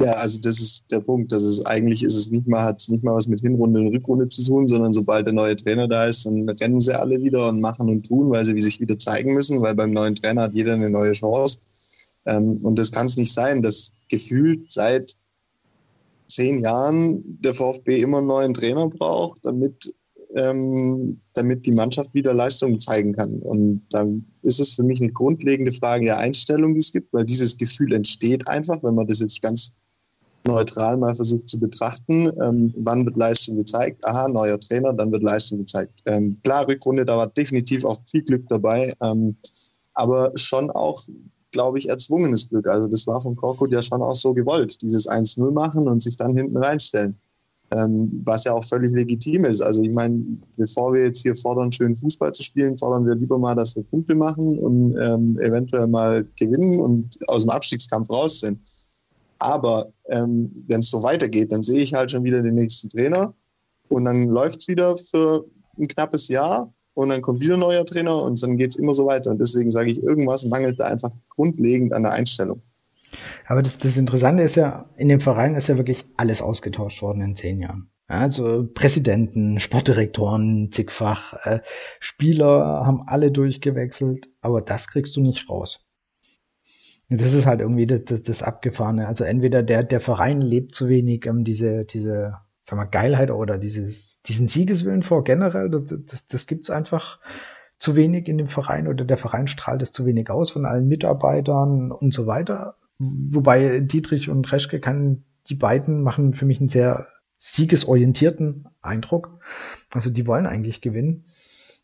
[0.00, 1.32] Ja, also das ist der Punkt.
[1.32, 3.88] Das ist eigentlich ist es nicht mal, hat es nicht mal was mit Hinrunde und
[3.88, 7.48] Rückrunde zu tun, sondern sobald der neue Trainer da ist, dann rennen sie alle wieder
[7.48, 10.42] und machen und tun, weil sie wie sich wieder zeigen müssen, weil beim neuen Trainer
[10.42, 11.58] hat jeder eine neue Chance.
[12.26, 15.16] Ähm, und das kann es nicht sein, dass gefühlt seit
[16.28, 19.92] zehn Jahren der VfB immer einen neuen Trainer braucht, damit,
[20.36, 23.40] ähm, damit die Mannschaft wieder Leistungen zeigen kann.
[23.40, 27.24] Und dann ist es für mich eine grundlegende Frage der Einstellung, die es gibt, weil
[27.24, 29.76] dieses Gefühl entsteht einfach, wenn man das jetzt ganz
[30.44, 32.32] neutral mal versucht zu betrachten.
[32.40, 34.04] Ähm, wann wird Leistung gezeigt?
[34.06, 36.00] Aha, neuer Trainer, dann wird Leistung gezeigt.
[36.06, 39.36] Ähm, klar, Rückrunde, da war definitiv auch viel Glück dabei, ähm,
[39.94, 41.02] aber schon auch
[41.50, 42.66] glaube ich, erzwungenes Glück.
[42.66, 46.16] Also das war von Korkut ja schon auch so gewollt, dieses 1-0 machen und sich
[46.16, 47.16] dann hinten reinstellen.
[47.70, 49.60] Ähm, was ja auch völlig legitim ist.
[49.60, 50.24] Also ich meine,
[50.56, 53.82] bevor wir jetzt hier fordern, schön Fußball zu spielen, fordern wir lieber mal, dass wir
[53.82, 58.58] Punkte machen und ähm, eventuell mal gewinnen und aus dem Abstiegskampf raus sind.
[59.38, 63.34] Aber ähm, wenn es so weitergeht, dann sehe ich halt schon wieder den nächsten Trainer
[63.88, 65.44] und dann läuft es wieder für
[65.78, 68.94] ein knappes Jahr und dann kommt wieder ein neuer Trainer und dann geht es immer
[68.94, 69.30] so weiter.
[69.30, 72.60] Und deswegen sage ich, irgendwas mangelt da einfach grundlegend an der Einstellung.
[73.46, 77.22] Aber das, das Interessante ist ja, in dem Verein ist ja wirklich alles ausgetauscht worden
[77.22, 77.88] in zehn Jahren.
[78.08, 81.60] Also Präsidenten, Sportdirektoren, zigfach, äh,
[82.00, 85.87] Spieler haben alle durchgewechselt, aber das kriegst du nicht raus.
[87.10, 89.06] Das ist halt irgendwie das, das, das Abgefahrene.
[89.06, 93.56] Also entweder der, der Verein lebt zu wenig ähm, diese, diese, sag mal, Geilheit oder
[93.56, 97.18] dieses, diesen Siegeswillen vor generell, das, das, das gibt's einfach
[97.78, 100.88] zu wenig in dem Verein oder der Verein strahlt es zu wenig aus von allen
[100.88, 102.76] Mitarbeitern und so weiter.
[102.98, 107.06] Wobei Dietrich und Reschke kann, die beiden machen für mich einen sehr
[107.38, 109.38] siegesorientierten Eindruck.
[109.92, 111.24] Also die wollen eigentlich gewinnen.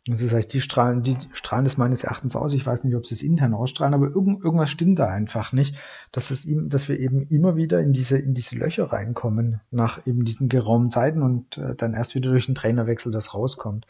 [0.06, 2.52] Das heißt, die strahlen, die strahlen das meines Erachtens aus.
[2.52, 5.76] Ich weiß nicht, ob sie es intern ausstrahlen, aber irgend, irgendwas stimmt da einfach nicht,
[6.12, 10.06] dass es ihm, dass wir eben immer wieder in diese, in diese Löcher reinkommen nach
[10.06, 13.86] eben diesen geraumen Zeiten und äh, dann erst wieder durch den Trainerwechsel das rauskommt.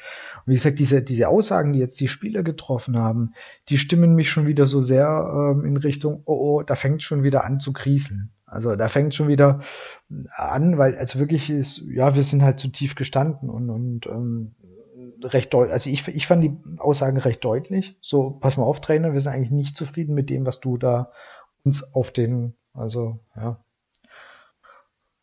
[0.46, 3.32] Und wie gesagt, diese, diese Aussagen, die jetzt die Spieler getroffen haben,
[3.68, 7.24] die stimmen mich schon wieder so sehr ähm, in Richtung, oh, oh, da fängt schon
[7.24, 8.30] wieder an zu krieseln.
[8.46, 9.62] Also da fängt schon wieder
[10.36, 14.54] an, weil also wirklich ist, ja, wir sind halt zu tief gestanden und, und ähm,
[15.22, 17.96] recht deutlich, also ich, ich fand die Aussagen recht deutlich.
[18.00, 21.10] So, pass mal auf, Trainer, wir sind eigentlich nicht zufrieden mit dem, was du da
[21.64, 23.64] uns auf den, also ja,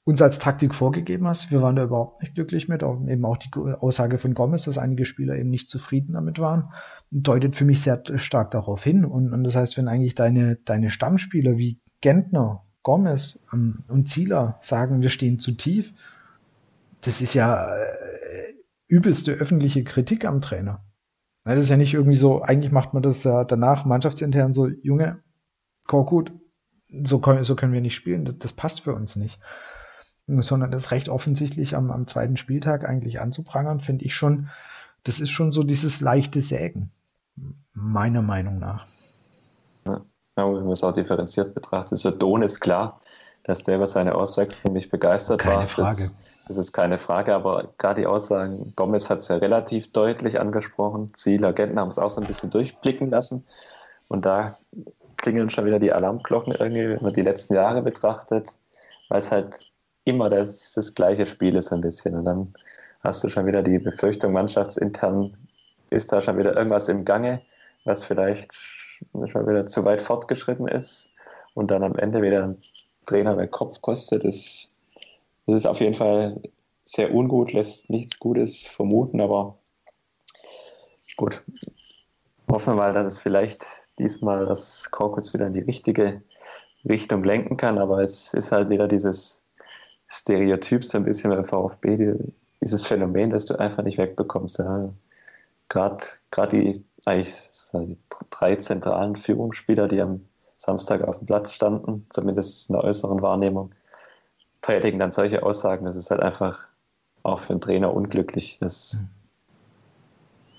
[0.04, 1.52] uns als Taktik vorgegeben hast.
[1.52, 2.84] Wir waren da überhaupt nicht glücklich mit.
[2.84, 6.72] Auch, eben auch die Aussage von Gomez, dass einige Spieler eben nicht zufrieden damit waren,
[7.12, 9.06] deutet für mich sehr stark darauf hin.
[9.06, 14.58] Und, und das heißt, wenn eigentlich deine, deine Stammspieler wie Gentner, Gomez ähm, und Zieler
[14.62, 15.94] sagen, wir stehen zu tief,
[17.02, 18.11] das ist ja äh,
[18.92, 20.84] übelste öffentliche Kritik am Trainer.
[21.46, 25.24] Das ist ja nicht irgendwie so, eigentlich macht man das ja danach mannschaftsintern so, Junge,
[25.88, 26.32] Korkut,
[27.04, 29.40] so, können, so können wir nicht spielen, das, das, passt für uns nicht.
[30.28, 34.50] Sondern das recht offensichtlich am, am zweiten Spieltag eigentlich anzuprangern, finde ich schon,
[35.04, 36.92] das ist schon so dieses leichte Sägen,
[37.74, 38.86] meiner Meinung nach.
[39.86, 40.04] Ja,
[40.36, 43.00] wenn man es auch differenziert betrachtet, so Don ist klar,
[43.44, 45.68] dass der über seine Auswechslung nicht begeistert Keine war.
[45.68, 46.02] Frage.
[46.02, 50.40] Das, das ist keine Frage, aber gerade die Aussagen, Gomez hat es ja relativ deutlich
[50.40, 51.14] angesprochen.
[51.14, 53.46] Zieler, Gentner haben es auch so ein bisschen durchblicken lassen.
[54.08, 54.58] Und da
[55.18, 58.50] klingeln schon wieder die Alarmglocken irgendwie, wenn man die letzten Jahre betrachtet,
[59.10, 59.72] weil es halt
[60.04, 62.16] immer das, das gleiche Spiel ist ein bisschen.
[62.16, 62.54] Und dann
[63.02, 65.36] hast du schon wieder die Befürchtung, mannschaftsintern
[65.90, 67.42] ist da schon wieder irgendwas im Gange,
[67.86, 68.52] was vielleicht
[69.28, 71.10] schon wieder zu weit fortgeschritten ist
[71.54, 72.62] und dann am Ende wieder ein
[73.06, 74.24] Trainer mehr Kopf kostet.
[74.24, 74.71] Das
[75.48, 76.42] das ist auf jeden Fall
[76.86, 79.58] sehr ungut, lässt nichts Gutes vermuten, aber
[81.18, 81.44] gut.
[82.50, 83.66] Hoffen wir mal, dass es vielleicht
[83.98, 86.22] diesmal das Korkutz wieder in die richtige
[86.88, 89.42] Richtung lenken kann, aber es ist halt wieder dieses
[90.08, 92.16] Stereotyp so ein bisschen beim VfB,
[92.60, 94.60] dieses Phänomen, das du einfach nicht wegbekommst.
[94.60, 94.90] Ja.
[95.70, 96.06] Gerade
[96.52, 97.34] die, eigentlich
[97.74, 97.98] die
[98.30, 100.26] drei zentralen Führungsspieler, die am
[100.58, 103.72] Samstag auf dem Platz standen, zumindest in der äußeren Wahrnehmung,
[104.62, 105.86] predigen dann solche Aussagen.
[105.86, 106.68] Das ist halt einfach
[107.24, 108.58] auch für einen Trainer unglücklich.
[108.60, 109.04] Das,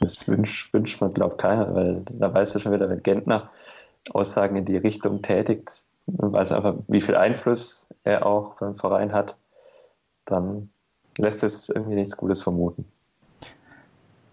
[0.01, 3.51] das wünscht, wünscht man, glaube ich, keiner, weil da weißt du schon wieder, wenn Gentner
[4.11, 9.13] Aussagen in die Richtung tätigt, und weiß einfach, wie viel Einfluss er auch beim Verein
[9.13, 9.39] hat,
[10.25, 10.71] dann
[11.19, 12.85] lässt es irgendwie nichts Gutes vermuten.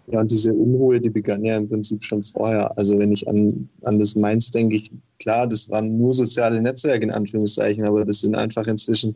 [0.07, 2.75] Ja, und diese Unruhe, die begann ja im Prinzip schon vorher.
[2.77, 7.03] Also wenn ich an, an das Mainz denke, ich, klar, das waren nur soziale Netzwerke
[7.03, 9.15] in Anführungszeichen, aber das sind einfach inzwischen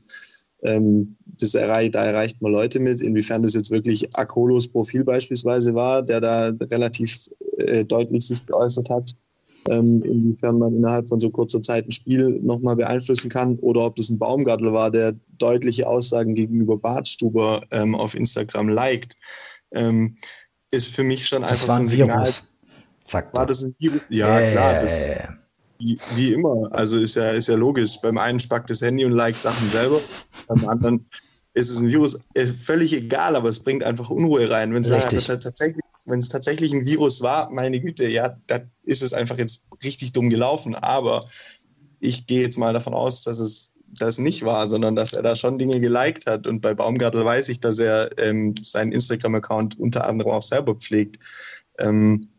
[0.64, 3.02] ähm, das erreicht, da erreicht man Leute mit.
[3.02, 8.90] Inwiefern das jetzt wirklich Akolos Profil beispielsweise war, der da relativ äh, deutlich sich geäußert
[8.90, 9.12] hat,
[9.70, 13.96] ähm, inwiefern man innerhalb von so kurzer Zeit ein Spiel nochmal beeinflussen kann oder ob
[13.96, 19.16] das ein Baumgartel war, der deutliche Aussagen gegenüber Bartstuber ähm, auf Instagram liked,
[19.72, 20.16] ähm,
[20.72, 22.20] ist für mich schon das einfach so ein Signal.
[22.20, 22.44] Virus.
[23.06, 24.02] Sagt War das ein Virus?
[24.10, 24.52] Ja, Yeah.
[24.52, 25.12] klar, das,
[25.84, 26.70] wie, wie immer.
[26.72, 28.00] Also ist ja, ist ja logisch.
[28.02, 30.00] Beim einen spackt das Handy und liked Sachen selber,
[30.48, 31.06] beim anderen
[31.54, 32.24] ist es ein Virus.
[32.34, 34.74] Äh, völlig egal, aber es bringt einfach Unruhe rein.
[34.74, 35.84] Wenn es tatsächlich,
[36.30, 40.76] tatsächlich ein Virus war, meine Güte, ja, dann ist es einfach jetzt richtig dumm gelaufen.
[40.76, 41.26] Aber
[42.00, 45.36] ich gehe jetzt mal davon aus, dass es das nicht war, sondern dass er da
[45.36, 46.48] schon Dinge geliked hat.
[46.48, 51.20] Und bei Baumgartel weiß ich, dass er ähm, seinen Instagram-Account unter anderem auch selber pflegt.
[51.78, 52.30] Ähm,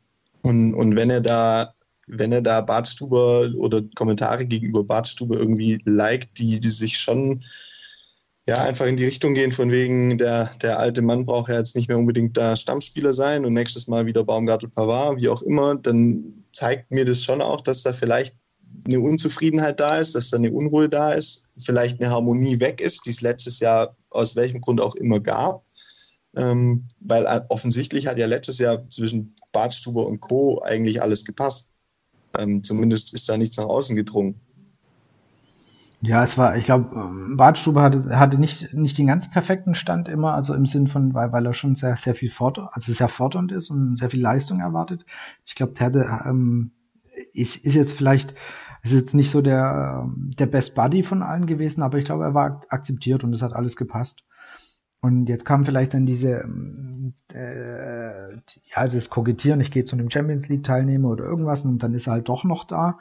[0.43, 1.75] und, und wenn er da
[2.07, 7.43] wenn er da Bartstuber oder Kommentare gegenüber Bartstuber irgendwie liked, die, die sich schon
[8.47, 11.77] ja, einfach in die Richtung gehen, von wegen, der, der alte Mann braucht ja jetzt
[11.77, 15.77] nicht mehr unbedingt da Stammspieler sein und nächstes Mal wieder Baumgartel Pavard, wie auch immer,
[15.77, 18.37] dann zeigt mir das schon auch, dass da vielleicht
[18.85, 23.07] eine Unzufriedenheit da ist, dass da eine Unruhe da ist, vielleicht eine Harmonie weg ist,
[23.07, 25.65] die es letztes Jahr aus welchem Grund auch immer gab.
[26.37, 30.61] Ähm, weil offensichtlich hat ja letztes Jahr zwischen Bartstuber und Co.
[30.63, 31.71] eigentlich alles gepasst.
[32.39, 34.41] Ähm, zumindest ist da nichts nach außen gedrungen.
[36.07, 40.07] Ja, es war, ich glaube, ähm, Bartstube hatte, hatte nicht, nicht den ganz perfekten Stand
[40.07, 43.09] immer, also im Sinn von, weil, weil er schon sehr, sehr viel fort, also sehr
[43.09, 45.07] fordernd ist und sehr viel Leistung erwartet.
[45.47, 46.73] Ich glaube, der hatte, ähm,
[47.33, 48.35] ist, ist jetzt vielleicht,
[48.83, 50.07] ist jetzt nicht so der,
[50.39, 53.55] der Best Buddy von allen gewesen, aber ich glaube, er war akzeptiert und es hat
[53.55, 54.25] alles gepasst.
[55.05, 60.09] Und jetzt kam vielleicht dann diese, ähm, äh, ja, das Kokettieren, ich gehe zu einem
[60.09, 62.97] Champions League Teilnehmer oder irgendwas und dann ist er halt doch noch da.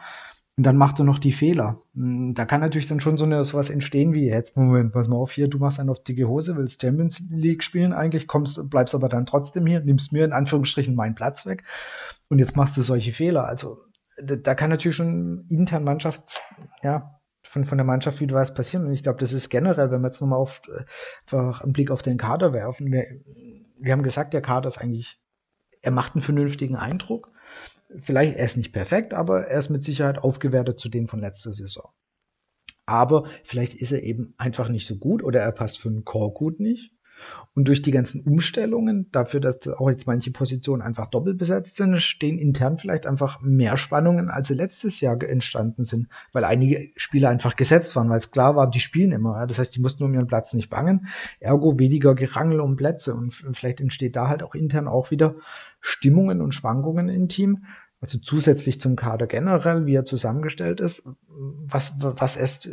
[0.57, 1.77] Und dann macht er noch die Fehler.
[1.95, 5.15] Hm, da kann natürlich dann schon so eine, sowas entstehen wie, jetzt Moment, pass mal
[5.15, 8.93] auf hier, du machst einen auf dicke Hose, willst Champions League spielen eigentlich, kommst, bleibst
[8.95, 11.63] aber dann trotzdem hier, nimmst mir in Anführungsstrichen meinen Platz weg
[12.27, 13.47] und jetzt machst du solche Fehler.
[13.47, 13.77] Also
[14.21, 16.41] da, da kann natürlich schon intern Mannschafts,
[16.81, 17.21] ja,
[17.53, 18.85] von, von der Mannschaft wieder was passieren.
[18.85, 20.61] Und ich glaube, das ist generell, wenn wir jetzt nochmal auf,
[21.25, 23.05] einfach einen Blick auf den Kader werfen, wir,
[23.79, 25.19] wir haben gesagt, der Kader ist eigentlich,
[25.81, 27.33] er macht einen vernünftigen Eindruck
[27.99, 31.53] vielleicht, er ist nicht perfekt, aber er ist mit Sicherheit aufgewertet zu dem von letzter
[31.53, 31.89] Saison.
[32.85, 36.59] Aber vielleicht ist er eben einfach nicht so gut oder er passt für einen gut
[36.59, 36.92] nicht.
[37.55, 42.01] Und durch die ganzen Umstellungen, dafür, dass auch jetzt manche Positionen einfach doppelt besetzt sind,
[42.01, 47.29] stehen intern vielleicht einfach mehr Spannungen, als sie letztes Jahr entstanden sind, weil einige Spieler
[47.29, 49.45] einfach gesetzt waren, weil es klar war, die spielen immer.
[49.45, 51.07] Das heißt, die mussten um ihren Platz nicht bangen.
[51.39, 53.13] Ergo weniger Gerangel um Plätze.
[53.13, 55.35] Und vielleicht entsteht da halt auch intern auch wieder
[55.79, 57.65] Stimmungen und Schwankungen im Team,
[58.03, 62.69] also zusätzlich zum Kader generell, wie er zusammengestellt ist, was, was erst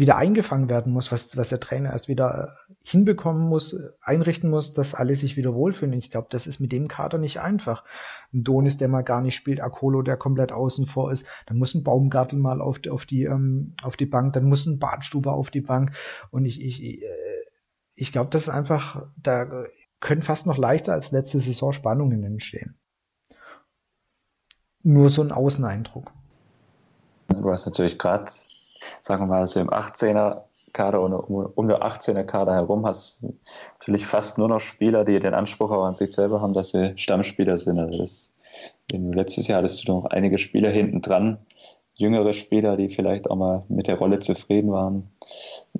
[0.00, 4.94] wieder eingefangen werden muss, was, was der Trainer erst wieder hinbekommen muss, einrichten muss, dass
[4.94, 5.92] alle sich wieder wohlfühlen.
[5.92, 7.84] Ich glaube, das ist mit dem Kader nicht einfach.
[8.32, 11.74] Ein Donis, der mal gar nicht spielt, Akolo, der komplett außen vor ist, dann muss
[11.74, 15.50] ein Baumgartel mal auf, auf, die, ähm, auf die Bank, dann muss ein Badstube auf
[15.50, 15.92] die Bank.
[16.30, 17.06] Und ich, ich, ich, äh,
[17.94, 19.66] ich glaube, das ist einfach, da
[20.00, 22.80] können fast noch leichter als letzte Saison Spannungen entstehen
[24.82, 26.10] nur so ein Außeneindruck.
[27.28, 28.30] Du hast natürlich gerade,
[29.00, 33.34] sagen wir mal, so im 18er Kader und um der 18er Kader herum hast du
[33.78, 36.96] natürlich fast nur noch Spieler, die den Anspruch auch an sich selber haben, dass sie
[36.96, 37.78] Stammspieler sind.
[37.78, 38.34] Also das,
[38.92, 41.38] letztes Jahr hattest du noch einige Spieler hinten dran,
[41.94, 45.10] jüngere Spieler, die vielleicht auch mal mit der Rolle zufrieden waren,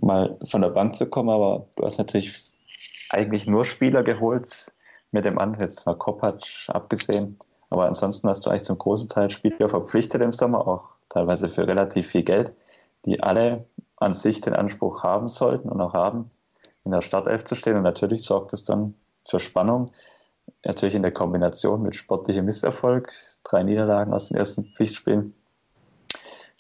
[0.01, 2.45] mal von der Bank zu kommen, aber du hast natürlich
[3.11, 4.71] eigentlich nur Spieler geholt
[5.13, 7.39] mit dem An, jetzt mal Kopacz abgesehen,
[7.71, 11.67] aber ansonsten hast du eigentlich zum großen Teil Spieler verpflichtet im Sommer, auch teilweise für
[11.67, 12.53] relativ viel Geld,
[13.05, 16.31] die alle an sich den Anspruch haben sollten und auch haben,
[16.85, 17.77] in der Startelf zu stehen.
[17.77, 18.95] Und natürlich sorgt es dann
[19.29, 19.91] für Spannung.
[20.65, 23.13] Natürlich in der Kombination mit sportlichem Misserfolg,
[23.45, 25.35] drei Niederlagen aus den ersten Pflichtspielen,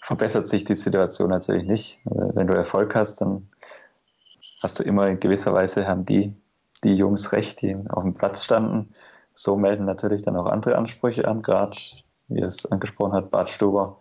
[0.00, 2.00] verbessert sich die Situation natürlich nicht.
[2.04, 3.48] Wenn du Erfolg hast, dann
[4.62, 6.34] hast du immer in gewisser Weise haben die,
[6.84, 8.94] die Jungs recht, die auf dem Platz standen
[9.40, 11.76] so melden natürlich dann auch andere Ansprüche an, gerade
[12.28, 13.99] wie es angesprochen hat, Bad Stuber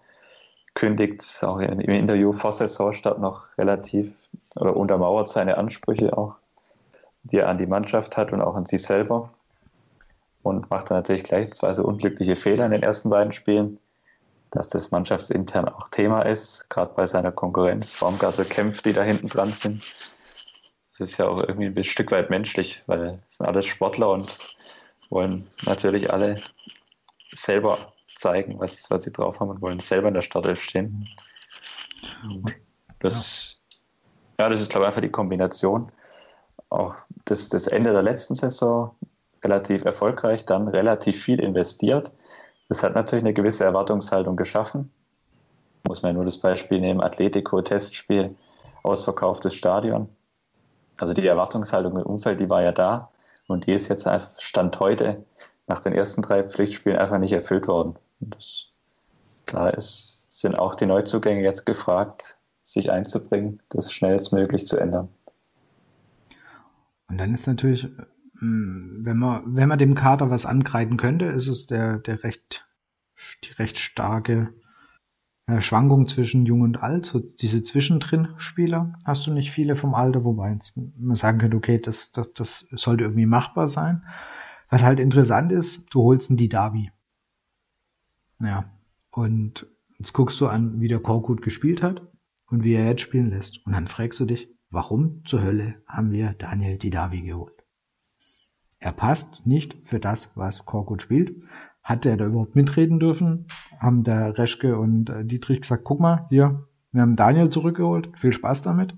[0.79, 4.15] kündigt auch im Interview vor Saisonstart noch relativ
[4.55, 6.35] oder untermauert seine Ansprüche auch,
[7.23, 9.29] die er an die Mannschaft hat und auch an sich selber
[10.41, 13.77] und macht dann natürlich gleich zwei so unglückliche Fehler in den ersten beiden Spielen,
[14.51, 17.99] dass das mannschaftsintern auch Thema ist, gerade bei seiner Konkurrenz.
[17.99, 19.83] Baumgartel kämpft, die da hinten dran sind.
[20.97, 24.33] Das ist ja auch irgendwie ein Stück weit menschlich, weil es sind alles Sportler und
[25.09, 26.37] wollen natürlich alle
[27.35, 27.77] selber
[28.17, 31.07] zeigen, was, was sie drauf haben und wollen selber in der Startelf stehen.
[32.99, 33.61] Das,
[34.37, 34.45] ja.
[34.45, 35.91] ja, das ist, glaube ich, einfach die Kombination.
[36.69, 36.95] Auch
[37.25, 38.95] das, das Ende der letzten Saison
[39.43, 42.11] relativ erfolgreich, dann relativ viel investiert.
[42.67, 44.91] Das hat natürlich eine gewisse Erwartungshaltung geschaffen.
[45.87, 48.35] Muss man nur das Beispiel nehmen: Atletico-Testspiel,
[48.83, 50.09] ausverkauftes Stadion.
[50.97, 53.09] Also die Erwartungshaltung im Umfeld, die war ja da.
[53.47, 55.25] Und die ist jetzt einfach Stand heute
[55.69, 57.95] nach den ersten drei Pflichtspielen einfach nicht erfüllt worden.
[58.19, 58.65] Das,
[59.45, 65.09] klar ist, sind auch die Neuzugänge jetzt gefragt, sich einzubringen, das schnellstmöglich zu ändern.
[67.07, 67.87] Und dann ist natürlich,
[68.39, 72.67] hm, wenn man, wenn man dem Kader was ankreiden könnte, ist es der, der recht,
[73.43, 74.53] die recht starke
[75.47, 80.23] äh, Schwankung zwischen Jung und Alt, so diese Zwischendrin-Spieler hast du nicht viele vom Alter,
[80.23, 84.03] wobei man sagen könnte, okay, das, das, das sollte irgendwie machbar sein.
[84.69, 86.91] Was halt interessant ist, du holst einen Didavi.
[88.39, 88.71] Ja.
[89.11, 92.01] Und jetzt guckst du an, wie der Korkut gespielt hat
[92.47, 93.65] und wie er jetzt spielen lässt.
[93.65, 97.63] Und dann fragst du dich, warum zur Hölle haben wir Daniel Didavi geholt?
[98.79, 101.35] Er passt nicht für das, was Korkut spielt.
[101.83, 103.47] Hat er da überhaupt mitreden dürfen?
[103.79, 108.31] Haben der Reschke und äh, Dietrich gesagt, guck mal, hier, wir haben Daniel zurückgeholt, viel
[108.31, 108.95] Spaß damit.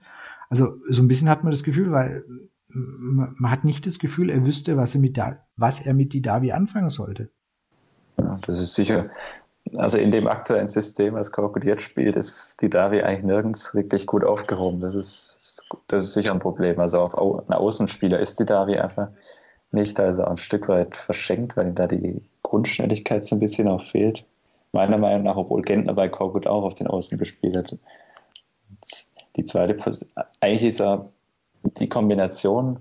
[0.49, 2.25] Also so ein bisschen hat man das Gefühl, weil
[2.73, 6.51] man hat nicht das Gefühl, er wüsste, was er mit, da, was er mit Didavi
[6.51, 7.29] anfangen sollte.
[8.17, 9.09] Ja, das ist sicher,
[9.75, 14.23] also in dem aktuellen System, was Korkut jetzt spielt, ist Didavi eigentlich nirgends wirklich gut
[14.23, 14.81] aufgehoben.
[14.81, 16.79] Das ist, das ist sicher ein Problem.
[16.79, 19.09] Also auf einen Außenspieler ist Didavi einfach
[19.71, 19.97] nicht.
[19.97, 23.67] Da ist er ein Stück weit verschenkt, weil ihm da die Grundschnelligkeit so ein bisschen
[23.67, 24.25] auch fehlt.
[24.73, 27.77] Meiner Meinung nach, obwohl Gentner bei Korkut auch auf den Außen gespielt hat.
[29.35, 29.77] Die zweite,
[30.39, 31.09] eigentlich ist er,
[31.63, 32.79] die Kombination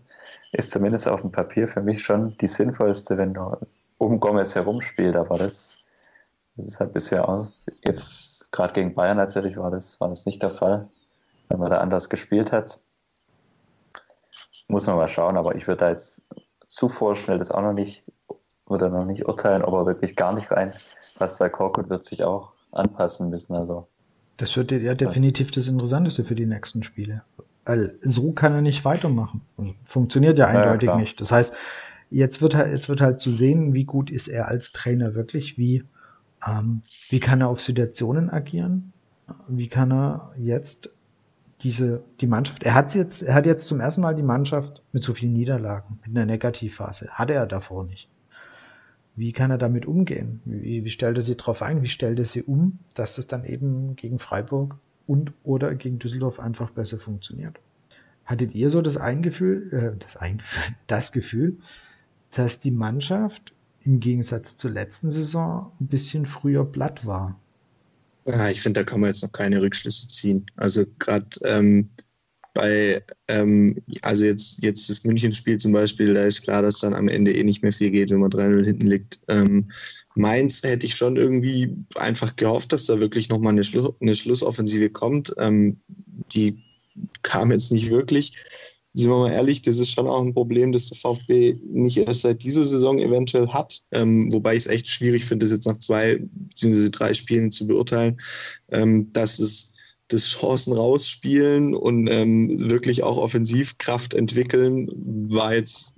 [0.52, 3.56] ist zumindest auf dem Papier für mich schon die sinnvollste, wenn du
[3.98, 5.16] um Gomez herumspielst.
[5.16, 5.76] Aber das,
[6.56, 7.48] das ist halt bisher auch,
[7.84, 10.88] jetzt gerade gegen Bayern natürlich war das, war das nicht der Fall,
[11.48, 12.80] wenn man da anders gespielt hat.
[14.68, 16.22] Muss man mal schauen, aber ich würde da jetzt
[16.68, 18.04] zu vorschnell das auch noch nicht,
[18.66, 20.72] oder noch nicht urteilen, ob er wirklich gar nicht rein
[21.16, 23.54] passt, weil Korkut wird sich auch anpassen müssen.
[23.54, 23.88] Also.
[24.36, 27.22] Das wird ja definitiv das Interessanteste für die nächsten Spiele.
[27.70, 29.42] Weil so kann er nicht weitermachen.
[29.56, 31.20] Also funktioniert ja eindeutig ja, nicht.
[31.20, 31.54] Das heißt,
[32.10, 35.56] jetzt wird halt, jetzt wird halt zu sehen, wie gut ist er als Trainer wirklich,
[35.56, 35.84] wie,
[36.44, 38.92] ähm, wie kann er auf Situationen agieren,
[39.46, 40.90] wie kann er jetzt
[41.62, 45.04] diese, die Mannschaft, er hat jetzt, er hat jetzt zum ersten Mal die Mannschaft mit
[45.04, 47.10] so vielen Niederlagen, mit einer Negativphase.
[47.10, 48.08] Hatte er davor nicht.
[49.14, 50.40] Wie kann er damit umgehen?
[50.44, 51.84] Wie, wie stellt er sie darauf ein?
[51.84, 54.76] Wie stellt er sie um, dass das dann eben gegen Freiburg
[55.10, 57.58] und oder gegen Düsseldorf einfach besser funktioniert?
[58.24, 61.58] Hattet ihr so das Eingefühl, äh, das, Eingefühl, das Gefühl,
[62.30, 63.52] dass die Mannschaft
[63.84, 67.36] im Gegensatz zur letzten Saison ein bisschen früher platt war?
[68.24, 70.46] Ja, ich finde, da kann man jetzt noch keine Rückschlüsse ziehen.
[70.54, 71.88] Also gerade ähm,
[72.54, 77.08] bei, ähm, also jetzt, jetzt das München-Spiel zum Beispiel, da ist klar, dass dann am
[77.08, 79.20] Ende eh nicht mehr viel geht, wenn man 3-0 hinten liegt.
[79.26, 79.72] Ähm,
[80.14, 84.90] Mainz hätte ich schon irgendwie einfach gehofft, dass da wirklich nochmal eine, Schlu eine Schlussoffensive
[84.90, 85.34] kommt.
[85.38, 85.80] Ähm,
[86.32, 86.62] die
[87.22, 88.36] kam jetzt nicht wirklich
[88.92, 92.22] sind wir mal ehrlich, das ist schon auch ein Problem, das der VfB nicht erst
[92.22, 93.82] seit dieser Saison eventuell hat.
[93.92, 96.90] Ähm, wobei ich es echt schwierig finde, das jetzt nach zwei bzw.
[96.90, 98.20] drei Spielen zu beurteilen,
[98.70, 99.74] ähm, dass es
[100.08, 104.90] das Chancen rausspielen und ähm, wirklich auch Offensivkraft entwickeln,
[105.30, 105.94] war jetzt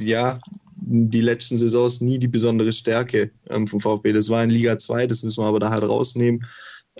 [0.00, 0.40] ja
[0.84, 4.12] die letzten Saisons nie die besondere Stärke ähm, vom VfB.
[4.12, 6.44] Das war in Liga 2, das müssen wir aber da halt rausnehmen.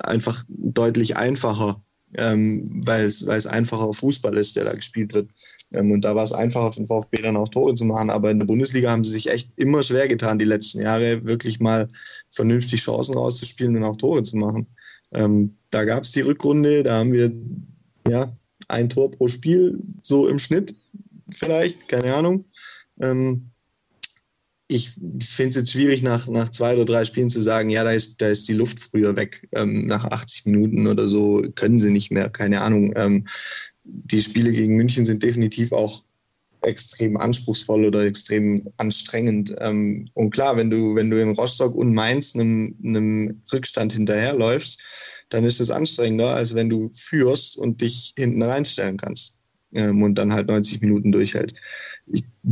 [0.01, 1.83] Einfach deutlich einfacher
[2.15, 5.31] ähm, weil es einfacher Fußball ist, der da gespielt wird.
[5.73, 8.11] Ähm, und da war es einfacher den VfB dann auch Tore zu machen.
[8.11, 11.61] Aber in der Bundesliga haben sie sich echt immer schwer getan, die letzten Jahre wirklich
[11.61, 11.89] mal
[12.31, 14.67] vernünftig Chancen rauszuspielen und auch Tore zu machen.
[15.13, 17.33] Ähm, da gab es die Rückrunde, da haben wir
[18.09, 18.37] ja
[18.69, 20.75] ein Tor pro Spiel, so im Schnitt
[21.31, 22.45] vielleicht, keine Ahnung.
[23.01, 23.52] Ähm,
[24.73, 27.93] ich finde es jetzt schwierig, nach, nach zwei oder drei Spielen zu sagen, ja, da
[27.93, 29.47] ist, da ist die Luft früher weg.
[29.53, 32.93] Ähm, nach 80 Minuten oder so können sie nicht mehr, keine Ahnung.
[32.97, 33.27] Ähm,
[33.85, 36.05] die Spiele gegen München sind definitiv auch
[36.63, 39.55] extrem anspruchsvoll oder extrem anstrengend.
[39.59, 44.81] Ähm, und klar, wenn du, wenn du in Rostock und Mainz einem, einem Rückstand hinterherläufst,
[45.29, 49.39] dann ist es anstrengender, als wenn du führst und dich hinten reinstellen kannst
[49.75, 51.55] ähm, und dann halt 90 Minuten durchhält.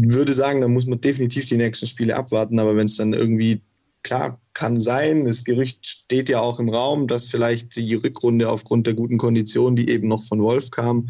[0.08, 3.60] Würde sagen, da muss man definitiv die nächsten Spiele abwarten, aber wenn es dann irgendwie
[4.02, 8.86] klar kann sein, das Gerücht steht ja auch im Raum, dass vielleicht die Rückrunde aufgrund
[8.86, 11.08] der guten Konditionen, die eben noch von Wolf kam,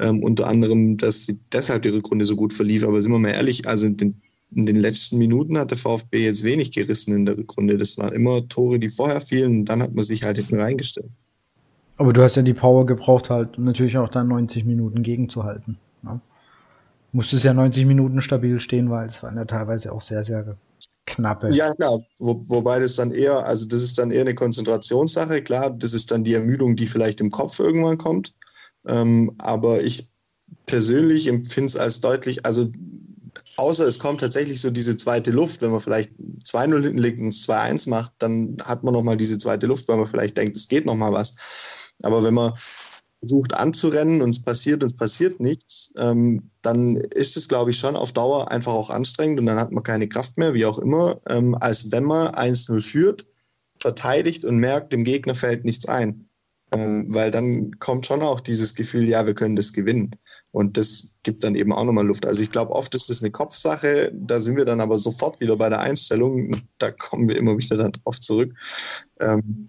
[0.00, 2.84] ähm, unter anderem, dass deshalb die Rückrunde so gut verlief.
[2.84, 4.22] Aber sind wir mal ehrlich, also in den,
[4.54, 7.78] in den letzten Minuten hat der VfB jetzt wenig gerissen in der Rückrunde.
[7.78, 11.10] Das waren immer Tore, die vorher fielen und dann hat man sich halt hinten reingestellt.
[11.96, 15.78] Aber du hast ja die Power gebraucht, halt natürlich auch dann 90 Minuten gegenzuhalten.
[16.02, 16.20] Ne?
[17.14, 20.56] Musstest ja 90 Minuten stabil stehen, weil es waren ja teilweise auch sehr, sehr
[21.06, 21.48] knappe.
[21.50, 22.00] Ja, klar.
[22.18, 25.40] Wo, wobei das dann eher, also das ist dann eher eine Konzentrationssache.
[25.42, 28.34] Klar, das ist dann die Ermüdung, die vielleicht im Kopf irgendwann kommt.
[28.88, 30.10] Ähm, aber ich
[30.66, 32.70] persönlich empfinde es als deutlich, also
[33.58, 36.10] außer es kommt tatsächlich so diese zweite Luft, wenn man vielleicht
[36.44, 40.06] 2-0 hinten liegt und 2-1 macht, dann hat man nochmal diese zweite Luft, weil man
[40.06, 41.92] vielleicht denkt, es geht nochmal was.
[42.02, 42.54] Aber wenn man
[43.24, 47.78] versucht anzurennen und es passiert und es passiert nichts, ähm, dann ist es, glaube ich,
[47.78, 50.78] schon auf Dauer einfach auch anstrengend und dann hat man keine Kraft mehr, wie auch
[50.78, 53.26] immer, ähm, als wenn man 1-0 führt,
[53.80, 56.28] verteidigt und merkt, dem Gegner fällt nichts ein.
[56.72, 60.16] Ähm, weil dann kommt schon auch dieses Gefühl, ja, wir können das gewinnen.
[60.50, 62.26] Und das gibt dann eben auch nochmal Luft.
[62.26, 65.56] Also ich glaube, oft ist das eine Kopfsache, da sind wir dann aber sofort wieder
[65.56, 68.54] bei der Einstellung, da kommen wir immer wieder dann drauf zurück.
[69.20, 69.68] Ähm,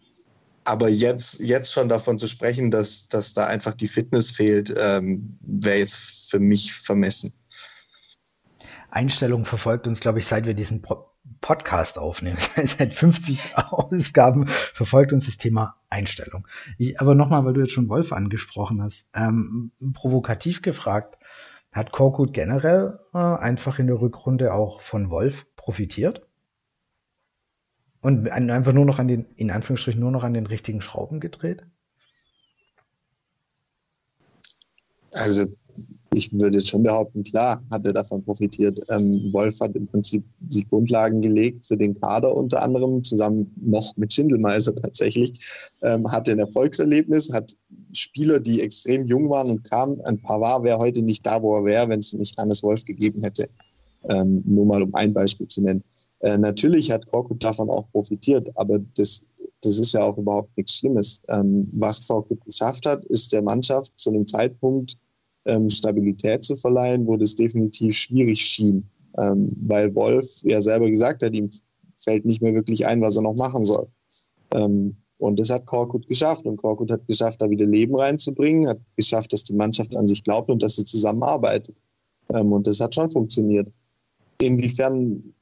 [0.66, 5.38] aber jetzt, jetzt schon davon zu sprechen, dass, dass da einfach die Fitness fehlt, ähm,
[5.42, 7.34] wäre jetzt für mich vermessen.
[8.90, 10.82] Einstellung verfolgt uns, glaube ich, seit wir diesen
[11.42, 12.38] Podcast aufnehmen.
[12.66, 16.48] Seit 50 Ausgaben verfolgt uns das Thema Einstellung.
[16.78, 21.18] Ich, aber nochmal, weil du jetzt schon Wolf angesprochen hast, ähm, provokativ gefragt,
[21.72, 26.26] hat Korkut generell äh, einfach in der Rückrunde auch von Wolf profitiert?
[28.06, 31.64] Und einfach nur noch an den, in Anführungsstrichen, nur noch an den richtigen Schrauben gedreht?
[35.14, 35.48] Also
[36.14, 38.80] ich würde schon behaupten, klar hat er davon profitiert.
[38.92, 43.98] Ähm, Wolf hat im Prinzip die Grundlagen gelegt für den Kader unter anderem, zusammen noch
[43.98, 45.44] mit Schindelmeiser tatsächlich,
[45.82, 47.58] ähm, hatte ein Erfolgserlebnis, hat
[47.92, 51.66] Spieler, die extrem jung waren und kamen, ein Pavard wäre heute nicht da, wo er
[51.66, 53.50] wäre, wenn es nicht Hannes Wolf gegeben hätte.
[54.10, 55.84] Ähm, nur mal um ein Beispiel zu nennen.
[56.26, 59.28] Äh, natürlich hat Korkut davon auch profitiert, aber das,
[59.62, 61.22] das ist ja auch überhaupt nichts Schlimmes.
[61.30, 64.98] Ähm, was Korkut geschafft hat, ist der Mannschaft zu einem Zeitpunkt
[65.46, 71.22] ähm, Stabilität zu verleihen, wo das definitiv schwierig schien, ähm, weil Wolf ja selber gesagt
[71.22, 71.52] hat, ihm
[71.98, 73.88] fällt nicht mehr wirklich ein, was er noch machen soll.
[74.50, 76.48] Ähm, und das hat Korkut geschafft.
[76.48, 80.24] Und Korkut hat geschafft, da wieder Leben reinzubringen, hat geschafft, dass die Mannschaft an sich
[80.24, 81.78] glaubt und dass sie zusammenarbeitet.
[82.34, 83.72] Ähm, und das hat schon funktioniert.
[84.42, 85.35] Inwiefern, inwief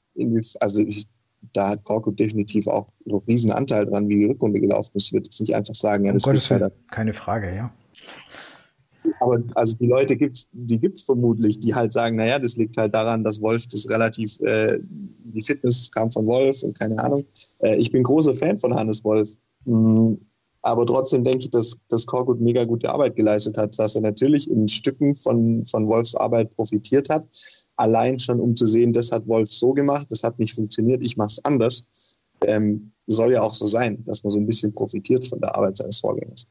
[0.59, 1.07] also ich,
[1.53, 5.07] da hat Korkut definitiv auch einen riesen Anteil dran, wie die Rückrunde gelaufen ist.
[5.07, 7.73] Ich würde jetzt nicht einfach sagen, ja, das um halt keine Frage, ja.
[9.19, 12.93] Aber also die Leute gibt's, die gibt's vermutlich, die halt sagen, naja, das liegt halt
[12.93, 17.25] daran, dass Wolf das relativ, äh, die Fitness kam von Wolf und keine Ahnung.
[17.59, 19.29] Äh, ich bin großer Fan von Hannes Wolf.
[19.65, 20.19] Mhm.
[20.65, 24.49] Aber trotzdem denke ich, dass, dass Korkut mega gute Arbeit geleistet hat, dass er natürlich
[24.49, 27.27] in Stücken von, von Wolfs Arbeit profitiert hat.
[27.75, 31.17] Allein schon, um zu sehen, das hat Wolf so gemacht, das hat nicht funktioniert, ich
[31.17, 32.21] mache es anders.
[32.45, 35.75] Ähm, soll ja auch so sein, dass man so ein bisschen profitiert von der Arbeit
[35.75, 36.47] seines Vorgängers.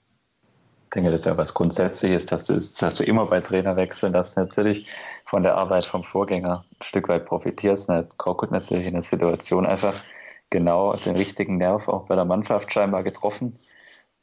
[0.84, 4.12] Ich denke, das ist ja was Grundsätzliches, dass du, das hast du immer bei Trainerwechseln,
[4.12, 4.86] dass natürlich
[5.24, 7.88] von der Arbeit vom Vorgänger ein Stück weit profitierst.
[8.18, 9.94] Korkut natürlich in der Situation einfach
[10.50, 13.54] genau den richtigen Nerv auch bei der Mannschaft scheinbar getroffen,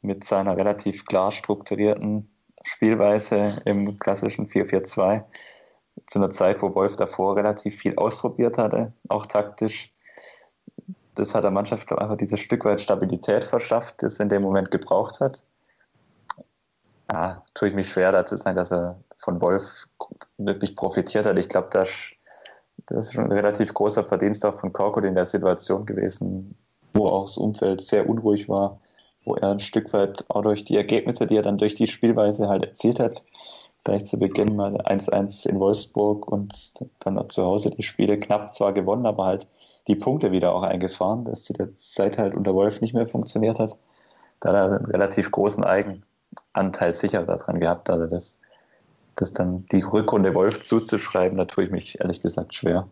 [0.02, 2.30] mit seiner relativ klar strukturierten
[2.62, 5.22] Spielweise im klassischen 4-4-2
[6.06, 9.92] zu einer Zeit, wo Wolf davor relativ viel ausprobiert hatte, auch taktisch.
[11.14, 14.70] Das hat der Mannschaft glaube einfach dieses Stück weit Stabilität verschafft, das in dem Moment
[14.70, 15.44] gebraucht hat
[17.12, 19.86] ja, tue ich mich schwer, dazu zu sagen, dass er von Wolf
[20.38, 21.36] wirklich profitiert hat.
[21.36, 21.88] Ich glaube, das,
[22.86, 26.56] das ist schon ein relativ großer Verdienst auch von Korkut in der Situation gewesen,
[26.94, 28.80] wo auch das Umfeld sehr unruhig war,
[29.24, 32.48] wo er ein Stück weit auch durch die Ergebnisse, die er dann durch die Spielweise
[32.48, 33.22] halt erzielt hat,
[33.84, 36.52] gleich zu Beginn mal 1-1 in Wolfsburg und
[37.00, 39.46] dann auch zu Hause die Spiele knapp zwar gewonnen, aber halt
[39.88, 43.76] die Punkte wieder auch eingefahren, dass die Zeit halt unter Wolf nicht mehr funktioniert hat.
[44.40, 46.02] Da hat er einen relativ großen Eigen,
[46.52, 47.90] Anteil sicher daran gehabt.
[47.90, 48.38] Also das,
[49.16, 52.88] das dann die Rückrunde Wolf zuzuschreiben, da tue ich mich ehrlich gesagt schwer.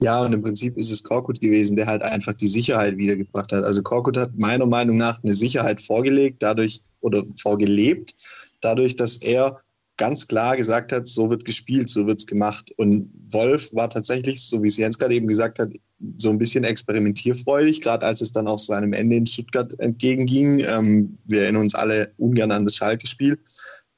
[0.00, 3.64] Ja, und im Prinzip ist es Korkut gewesen, der halt einfach die Sicherheit wiedergebracht hat.
[3.64, 8.14] Also Korkut hat meiner Meinung nach eine Sicherheit vorgelegt, dadurch oder vorgelebt,
[8.60, 9.60] dadurch, dass er
[9.96, 12.70] ganz klar gesagt hat, so wird gespielt, so wird es gemacht.
[12.76, 15.70] Und Wolf war tatsächlich, so wie es Jens gerade eben gesagt hat,
[16.16, 20.64] so ein bisschen experimentierfreudig, gerade als es dann auch seinem Ende in Stuttgart entgegenging.
[20.66, 23.38] Ähm, wir erinnern uns alle ungern an das Schalke-Spiel,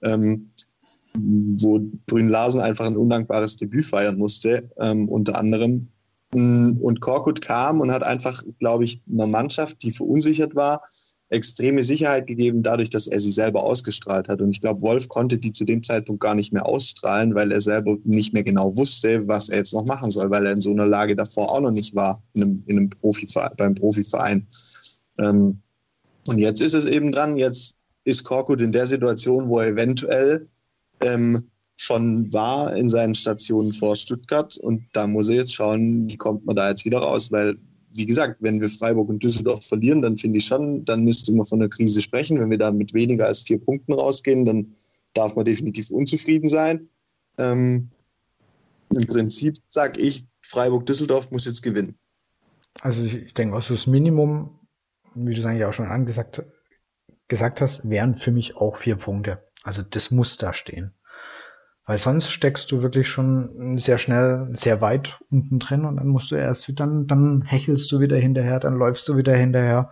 [0.03, 0.51] ähm,
[1.19, 5.89] wo Brünn Larsen einfach ein undankbares Debüt feiern musste, ähm, unter anderem.
[6.33, 10.83] Und Korkut kam und hat einfach, glaube ich, einer Mannschaft, die verunsichert war,
[11.29, 14.41] extreme Sicherheit gegeben, dadurch, dass er sie selber ausgestrahlt hat.
[14.41, 17.61] Und ich glaube, Wolf konnte die zu dem Zeitpunkt gar nicht mehr ausstrahlen, weil er
[17.61, 20.71] selber nicht mehr genau wusste, was er jetzt noch machen soll, weil er in so
[20.71, 24.47] einer Lage davor auch noch nicht war, in einem, in einem Profiverein, beim Profiverein.
[25.19, 25.61] Ähm,
[26.29, 30.49] und jetzt ist es eben dran, jetzt ist Korkut in der Situation, wo er eventuell
[31.01, 36.17] ähm, schon war in seinen Stationen vor Stuttgart und da muss er jetzt schauen, wie
[36.17, 37.59] kommt man da jetzt wieder raus, weil
[37.97, 41.47] wie gesagt, wenn wir Freiburg und Düsseldorf verlieren, dann finde ich schon, dann müsste man
[41.47, 42.39] von einer Krise sprechen.
[42.39, 44.75] Wenn wir da mit weniger als vier Punkten rausgehen, dann
[45.15, 46.89] darf man definitiv unzufrieden sein.
[47.39, 47.91] Ähm,
[48.95, 51.97] Im Prinzip sage ich, Freiburg-Düsseldorf muss jetzt gewinnen.
[52.83, 54.51] Also ich, ich denke, also das Minimum,
[55.15, 56.43] wie du es eigentlich auch schon angesagt
[57.29, 59.46] gesagt hast, wären für mich auch vier Punkte.
[59.67, 60.93] Also das muss da stehen.
[61.87, 66.31] Weil sonst steckst du wirklich schon sehr schnell, sehr weit unten drin und dann musst
[66.31, 69.91] du erst, dann, dann hechelst du wieder hinterher, dann läufst du wieder hinterher.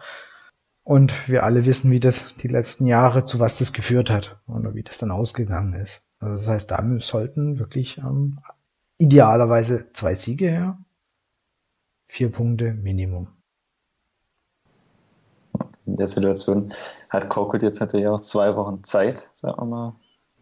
[0.84, 4.74] Und wir alle wissen, wie das die letzten Jahre, zu was das geführt hat oder
[4.74, 6.06] wie das dann ausgegangen ist.
[6.20, 8.38] Also das heißt, da sollten wirklich ähm,
[8.98, 10.78] idealerweise zwei Siege her.
[12.06, 13.26] Vier Punkte Minimum.
[15.86, 16.72] In der Situation
[17.14, 19.94] hat Korkut jetzt natürlich auch zwei Wochen Zeit, sagen wir mal.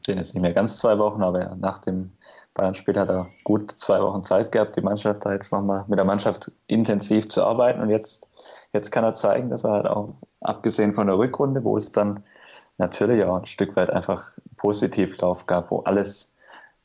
[0.05, 2.11] Sind jetzt nicht mehr ganz zwei Wochen, aber nach dem
[2.55, 6.05] Bayern-Spiel hat er gut zwei Wochen Zeit gehabt, die Mannschaft da jetzt nochmal mit der
[6.05, 7.81] Mannschaft intensiv zu arbeiten.
[7.81, 8.29] Und jetzt,
[8.73, 12.25] jetzt kann er zeigen, dass er halt auch abgesehen von der Rückrunde, wo es dann
[12.79, 16.33] natürlich auch ein Stück weit einfach Positivlauf gab, wo alles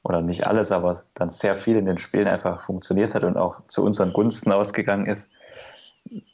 [0.04, 3.56] oder nicht alles, aber dann sehr viel in den Spielen einfach funktioniert hat und auch
[3.68, 5.30] zu unseren Gunsten ausgegangen ist.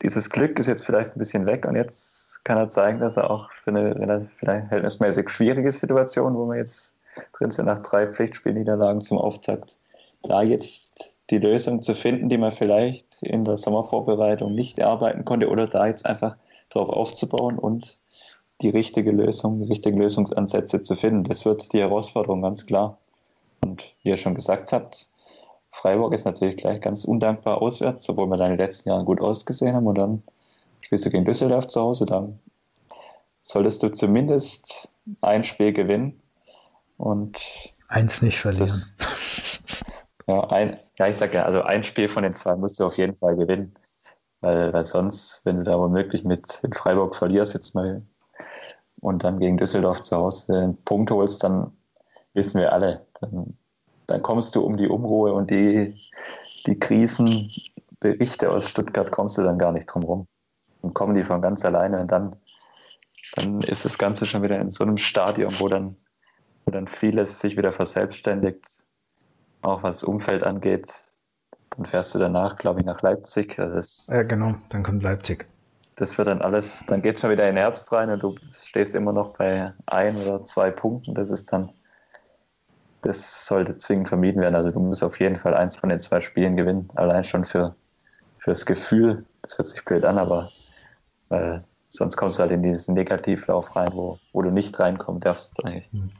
[0.02, 2.13] Dieses Glück ist jetzt vielleicht ein bisschen weg und jetzt
[2.44, 6.96] kann er zeigen, dass er auch für eine vielleicht verhältnismäßig schwierige Situation, wo wir jetzt
[7.38, 9.78] drin sind nach drei Pflichtspielniederlagen zum Auftakt,
[10.24, 15.50] da jetzt die Lösung zu finden, die man vielleicht in der Sommervorbereitung nicht erarbeiten konnte
[15.50, 16.36] oder da jetzt einfach
[16.70, 18.00] darauf aufzubauen und
[18.62, 21.24] die richtige Lösung, die richtigen Lösungsansätze zu finden.
[21.24, 22.98] Das wird die Herausforderung ganz klar.
[23.62, 25.10] Und wie ihr schon gesagt habt,
[25.70, 29.22] Freiburg ist natürlich gleich ganz undankbar auswärts, obwohl wir da in den letzten Jahren gut
[29.22, 29.88] ausgesehen haben.
[29.88, 30.24] Und dann
[30.94, 32.40] spielst du gegen Düsseldorf zu Hause, dann
[33.42, 34.92] solltest du zumindest
[35.22, 36.22] ein Spiel gewinnen.
[36.98, 37.42] Und
[37.88, 38.68] eins nicht verlieren.
[38.68, 39.60] Das,
[40.28, 42.96] ja, ein, ja, ich sage ja, also ein Spiel von den zwei musst du auf
[42.96, 43.74] jeden Fall gewinnen.
[44.42, 48.04] Weil, weil sonst, wenn du da womöglich mit in Freiburg verlierst, jetzt mal
[49.00, 51.72] und dann gegen Düsseldorf zu Hause einen Punkt holst, dann
[52.36, 53.58] wissen wir alle, dann,
[54.06, 55.96] dann kommst du um die Unruhe und die,
[56.68, 60.28] die Krisenberichte aus Stuttgart kommst du dann gar nicht drum rum.
[60.84, 62.36] Und kommen die von ganz alleine und dann,
[63.36, 65.96] dann ist das Ganze schon wieder in so einem Stadium, wo dann,
[66.66, 68.66] wo dann vieles sich wieder verselbstständigt,
[69.62, 70.92] auch was das Umfeld angeht,
[71.78, 73.58] dann fährst du danach, glaube ich, nach Leipzig.
[73.58, 75.48] Also das, ja, genau, dann kommt Leipzig.
[75.96, 78.94] Das wird dann alles, dann geht schon wieder in den Herbst rein und du stehst
[78.94, 81.16] immer noch bei ein oder zwei Punkten.
[81.16, 81.70] Das ist dann,
[83.04, 84.56] das sollte zwingend vermieden werden.
[84.56, 86.90] Also du musst auf jeden Fall eins von den zwei Spielen gewinnen.
[86.96, 87.76] Allein schon für
[88.44, 89.26] fürs Gefühl.
[89.42, 90.50] Das hört sich blöd an, aber
[91.34, 95.64] äh, sonst kommst du halt in diesen Negativlauf rein, wo, wo du nicht reinkommen darfst
[95.66, 95.90] eigentlich.
[95.92, 96.12] Hm.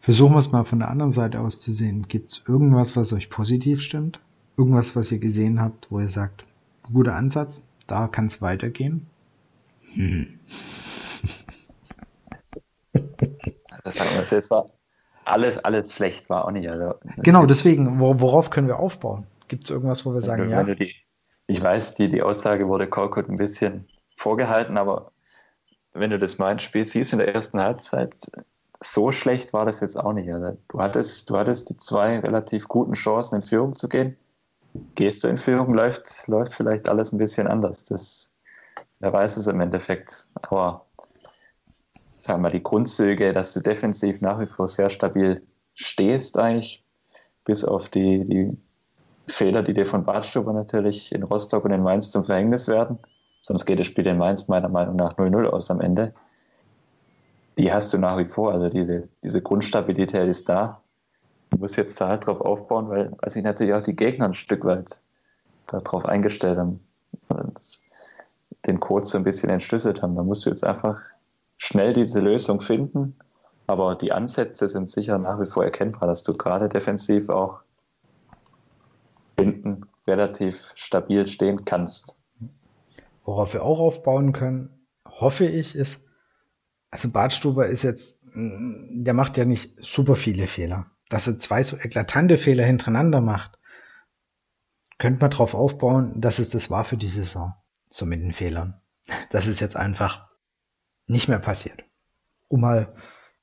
[0.00, 2.08] Versuchen wir es mal von der anderen Seite aus zu sehen.
[2.08, 4.20] Gibt es irgendwas, was euch positiv stimmt?
[4.56, 6.44] Irgendwas, was ihr gesehen habt, wo ihr sagt,
[6.92, 9.06] guter Ansatz, da kann es weitergehen?
[9.94, 10.38] Hm.
[13.84, 14.70] Das sagen wir jetzt war
[15.24, 16.68] alles, alles schlecht war auch nicht.
[16.68, 19.26] Also, genau, deswegen, worauf können wir aufbauen?
[19.48, 20.62] Gibt es irgendwas, wo wir sagen, ja?
[20.62, 20.94] Die,
[21.52, 23.86] ich weiß, die, die Aussage wurde Korkut ein bisschen
[24.16, 25.12] vorgehalten, aber
[25.92, 28.14] wenn du das mal Spiel siehst in der ersten Halbzeit,
[28.80, 30.28] so schlecht war das jetzt auch nicht.
[30.28, 34.16] Du, hattest, du hattest die zwei relativ guten Chancen, in Führung zu gehen
[34.94, 37.84] gehst du in Führung, läuft, läuft vielleicht alles ein bisschen anders.
[37.84, 38.32] Das,
[39.00, 40.28] wer weiß es im Endeffekt.
[40.42, 40.86] Aber
[42.20, 46.84] sagen wir mal, die Grundzüge, dass du defensiv nach wie vor sehr stabil stehst, eigentlich,
[47.44, 48.56] bis auf die, die
[49.26, 52.98] Fehler, die dir von Badstuber natürlich in Rostock und in Mainz zum Verhängnis werden.
[53.40, 56.12] Sonst geht das Spiel in Mainz meiner Meinung nach 0-0 aus am Ende.
[57.58, 58.52] Die hast du nach wie vor.
[58.52, 60.82] Also diese, diese Grundstabilität ist da
[61.58, 64.64] muss jetzt da halt drauf aufbauen, weil, weil sich natürlich auch die Gegner ein Stück
[64.64, 65.00] weit
[65.66, 66.80] darauf eingestellt haben
[67.28, 67.80] und
[68.66, 70.16] den Code so ein bisschen entschlüsselt haben.
[70.16, 71.00] Da musst du jetzt einfach
[71.56, 73.16] schnell diese Lösung finden,
[73.66, 77.60] aber die Ansätze sind sicher nach wie vor erkennbar, dass du gerade defensiv auch
[79.38, 82.18] hinten relativ stabil stehen kannst.
[83.24, 86.04] Worauf wir auch aufbauen können, hoffe ich, ist,
[86.90, 91.76] also Bartstuber ist jetzt, der macht ja nicht super viele Fehler dass er zwei so
[91.76, 93.58] eklatante Fehler hintereinander macht,
[94.98, 97.54] könnte man darauf aufbauen, dass es das war für die Saison.
[97.90, 98.80] So mit den Fehlern.
[99.30, 100.30] Das ist jetzt einfach
[101.06, 101.84] nicht mehr passiert.
[102.48, 102.94] Um mal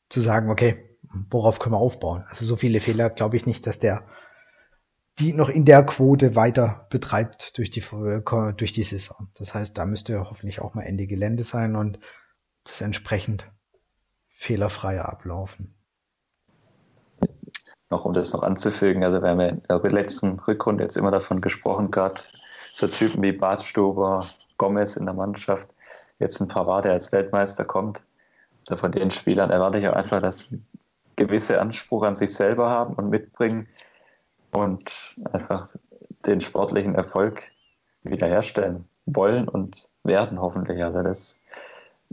[0.10, 0.98] zu sagen, okay,
[1.30, 2.26] worauf können wir aufbauen?
[2.28, 4.08] Also so viele Fehler glaube ich nicht, dass der
[5.20, 7.84] die noch in der Quote weiter betreibt durch die,
[8.58, 9.28] durch die Saison.
[9.38, 12.00] Das heißt, da müsste hoffentlich auch mal Ende Gelände sein und
[12.64, 13.50] das entsprechend
[14.30, 15.76] fehlerfreier ablaufen
[17.90, 21.12] noch um das noch anzufügen, also wir haben ja in der letzten Rückrunde jetzt immer
[21.12, 22.22] davon gesprochen, gerade
[22.72, 25.74] so Typen wie Bartstuber, Gomez in der Mannschaft,
[26.20, 28.04] jetzt ein Pavard, der als Weltmeister kommt.
[28.62, 30.62] Also von den Spielern erwarte ich auch einfach, dass sie
[31.16, 33.68] gewisse Anspruch an sich selber haben und mitbringen
[34.52, 35.70] und einfach
[36.26, 37.52] den sportlichen Erfolg
[38.04, 40.84] wiederherstellen wollen und werden hoffentlich.
[40.84, 41.40] Also das,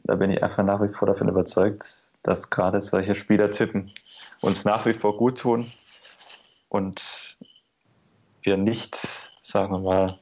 [0.04, 1.86] da bin ich einfach nach wie vor davon überzeugt,
[2.22, 3.92] dass gerade solche Spielertypen
[4.40, 5.70] uns nach wie vor gut tun
[6.68, 7.36] und
[8.42, 8.98] wir nicht,
[9.42, 10.18] sagen wir mal,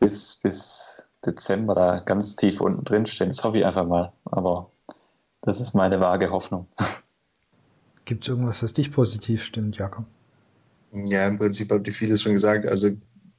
[0.00, 3.28] bis, bis Dezember da ganz tief unten drin stehen.
[3.28, 4.12] Das hoffe ich einfach mal.
[4.24, 4.70] Aber
[5.42, 6.68] das ist meine vage Hoffnung.
[8.04, 10.04] Gibt es irgendwas, was dich positiv stimmt, Jakob?
[10.92, 12.68] Ja, im Prinzip habt ihr vieles schon gesagt.
[12.68, 12.90] Also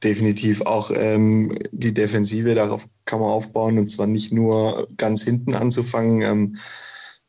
[0.02, 5.54] definitiv auch ähm, die Defensive, darauf kann man aufbauen und zwar nicht nur ganz hinten
[5.54, 6.56] anzufangen ähm,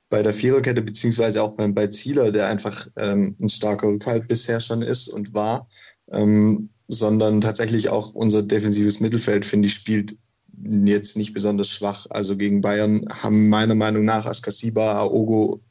[0.09, 4.59] bei der Viererkette, beziehungsweise auch beim, bei Zieler, der einfach ähm, ein starker Rückhalt bisher
[4.59, 5.67] schon ist und war,
[6.11, 10.17] ähm, sondern tatsächlich auch unser defensives Mittelfeld, finde ich, spielt
[10.63, 12.05] jetzt nicht besonders schwach.
[12.09, 15.61] Also gegen Bayern haben meiner Meinung nach Askasiba, Aogo,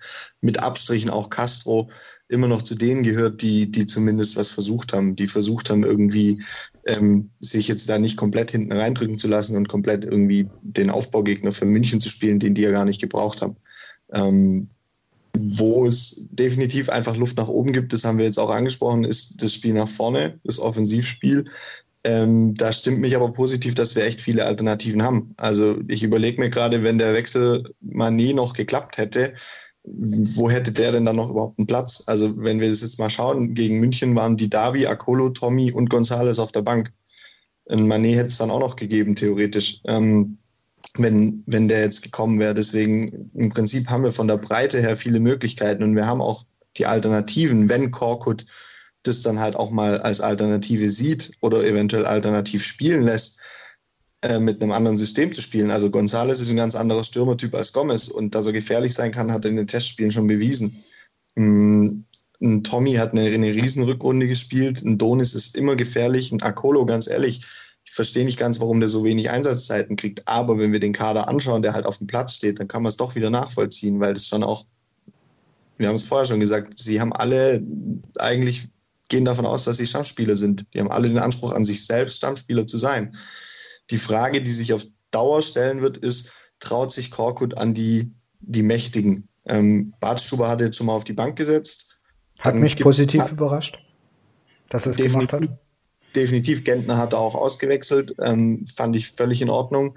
[0.41, 1.91] mit Abstrichen auch Castro
[2.31, 6.43] immer noch zu denen gehört, die, die zumindest was versucht haben, die versucht haben, irgendwie
[6.87, 11.53] ähm, sich jetzt da nicht komplett hinten reindrücken zu lassen und komplett irgendwie den Aufbaugegner
[11.53, 13.57] für München zu spielen, den die ja gar nicht gebraucht haben.
[14.13, 14.69] Ähm,
[15.37, 19.43] wo es definitiv einfach Luft nach oben gibt, das haben wir jetzt auch angesprochen, ist
[19.43, 21.47] das Spiel nach vorne, das Offensivspiel.
[22.03, 25.35] Ähm, da stimmt mich aber positiv, dass wir echt viele Alternativen haben.
[25.37, 29.35] Also ich überlege mir gerade, wenn der Wechsel mal nie noch geklappt hätte,
[29.85, 32.05] wo hätte der denn dann noch überhaupt einen Platz?
[32.07, 35.89] Also wenn wir das jetzt mal schauen, gegen München waren die Davi, Akolo, Tommy und
[35.89, 36.93] Gonzales auf der Bank.
[37.69, 40.39] Ein Manet hätte es dann auch noch gegeben, theoretisch, ähm,
[40.97, 42.55] wenn, wenn der jetzt gekommen wäre.
[42.55, 46.45] Deswegen im Prinzip haben wir von der Breite her viele Möglichkeiten und wir haben auch
[46.77, 48.47] die Alternativen, wenn Korkut
[49.03, 53.41] das dann halt auch mal als Alternative sieht oder eventuell alternativ spielen lässt,
[54.39, 55.71] mit einem anderen System zu spielen.
[55.71, 59.33] Also González ist ein ganz anderer Stürmertyp als Gomez und dass er gefährlich sein kann,
[59.33, 60.85] hat er in den Testspielen schon bewiesen.
[61.37, 62.01] Mm,
[62.43, 67.07] ein Tommy hat eine, eine Riesenrückrunde gespielt, ein Donis ist immer gefährlich, ein Akolo, ganz
[67.07, 67.41] ehrlich,
[67.85, 70.29] ich verstehe nicht ganz, warum der so wenig Einsatzzeiten kriegt.
[70.29, 72.91] Aber wenn wir den Kader anschauen, der halt auf dem Platz steht, dann kann man
[72.91, 74.67] es doch wieder nachvollziehen, weil das schon auch,
[75.79, 77.63] wir haben es vorher schon gesagt, sie haben alle
[78.19, 78.69] eigentlich
[79.09, 80.73] gehen davon aus, dass sie Stammspieler sind.
[80.73, 83.13] Die haben alle den Anspruch an sich selbst, Stammspieler zu sein.
[83.91, 88.63] Die Frage, die sich auf Dauer stellen wird, ist, traut sich Korkut an die, die
[88.63, 89.29] Mächtigen?
[89.47, 92.01] Ähm, Bartstuber hat jetzt schon mal auf die Bank gesetzt.
[92.41, 93.83] Hat mich positiv hat, überrascht,
[94.69, 95.49] dass er es gemacht hat.
[96.15, 99.97] Definitiv, Gentner hat auch ausgewechselt, ähm, fand ich völlig in Ordnung.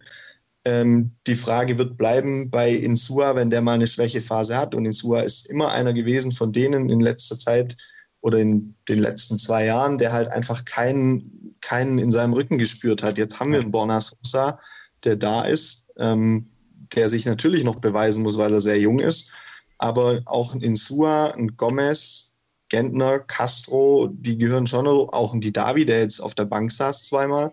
[0.66, 4.76] Ähm, die Frage wird bleiben bei Insua, wenn der mal eine Schwächephase hat.
[4.76, 7.76] Und Insua ist immer einer gewesen von denen in letzter Zeit,
[8.24, 13.04] oder in den letzten zwei Jahren, der halt einfach keinen, keinen in seinem Rücken gespürt
[13.04, 13.18] hat.
[13.18, 14.60] Jetzt haben wir einen Borna Sosa,
[15.04, 16.50] der da ist, ähm,
[16.96, 19.34] der sich natürlich noch beweisen muss, weil er sehr jung ist.
[19.78, 22.38] Aber auch ein Sua, ein Gomez,
[22.70, 27.52] Gentner, Castro, die gehören schon auch ein Didavi, der jetzt auf der Bank saß zweimal.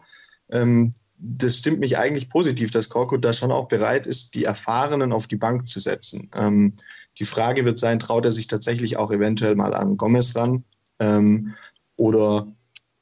[0.52, 5.12] Ähm, das stimmt mich eigentlich positiv, dass Korkut da schon auch bereit ist, die Erfahrenen
[5.12, 6.30] auf die Bank zu setzen.
[6.36, 6.74] Ähm,
[7.20, 10.64] die Frage wird sein, traut er sich tatsächlich auch eventuell mal an Gomez ran
[10.98, 11.54] ähm,
[11.96, 12.50] oder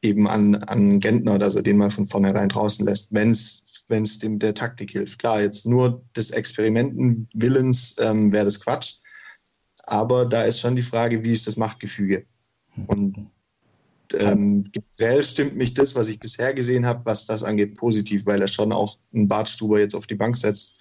[0.03, 4.39] eben an, an Gentner, dass er den mal von vornherein draußen lässt, wenn es dem
[4.39, 5.21] der Taktik hilft.
[5.21, 8.99] Klar, jetzt nur des Experimentenwillens ähm, wäre das Quatsch,
[9.85, 12.27] aber da ist schon die Frage, wie ist das Machtgefüge?
[12.89, 13.31] Und
[14.15, 18.41] ähm, generell stimmt mich das, was ich bisher gesehen habe, was das angeht, positiv, weil
[18.41, 20.81] er schon auch einen Bartstuber jetzt auf die Bank setzt,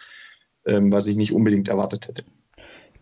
[0.66, 2.24] ähm, was ich nicht unbedingt erwartet hätte.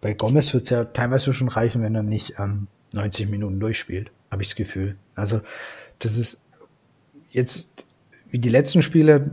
[0.06, 4.12] Bei Gomez wird es ja teilweise schon reichen, wenn er nicht ähm, 90 Minuten durchspielt,
[4.30, 4.98] habe ich das Gefühl.
[5.16, 5.42] Also
[5.98, 6.44] das ist
[7.32, 7.88] jetzt
[8.30, 9.32] wie die letzten Spiele,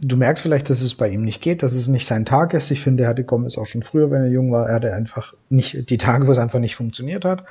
[0.00, 2.70] du merkst vielleicht, dass es bei ihm nicht geht, dass es nicht sein Tag ist.
[2.70, 5.34] Ich finde, er hatte Gomez auch schon früher, wenn er jung war, er hatte einfach
[5.48, 7.42] nicht die Tage, wo es einfach nicht funktioniert hat,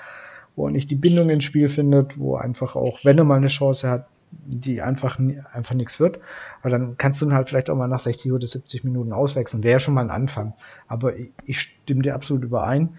[0.56, 3.48] wo er nicht die Bindung ins Spiel findet, wo einfach auch, wenn er mal eine
[3.48, 5.20] Chance hat, die einfach,
[5.54, 6.20] einfach nichts wird.
[6.62, 9.64] Aber dann kannst du ihn halt vielleicht auch mal nach 60 oder 70 Minuten auswechseln.
[9.64, 10.54] Wäre schon mal ein Anfang.
[10.88, 12.98] Aber ich, ich stimme dir absolut überein.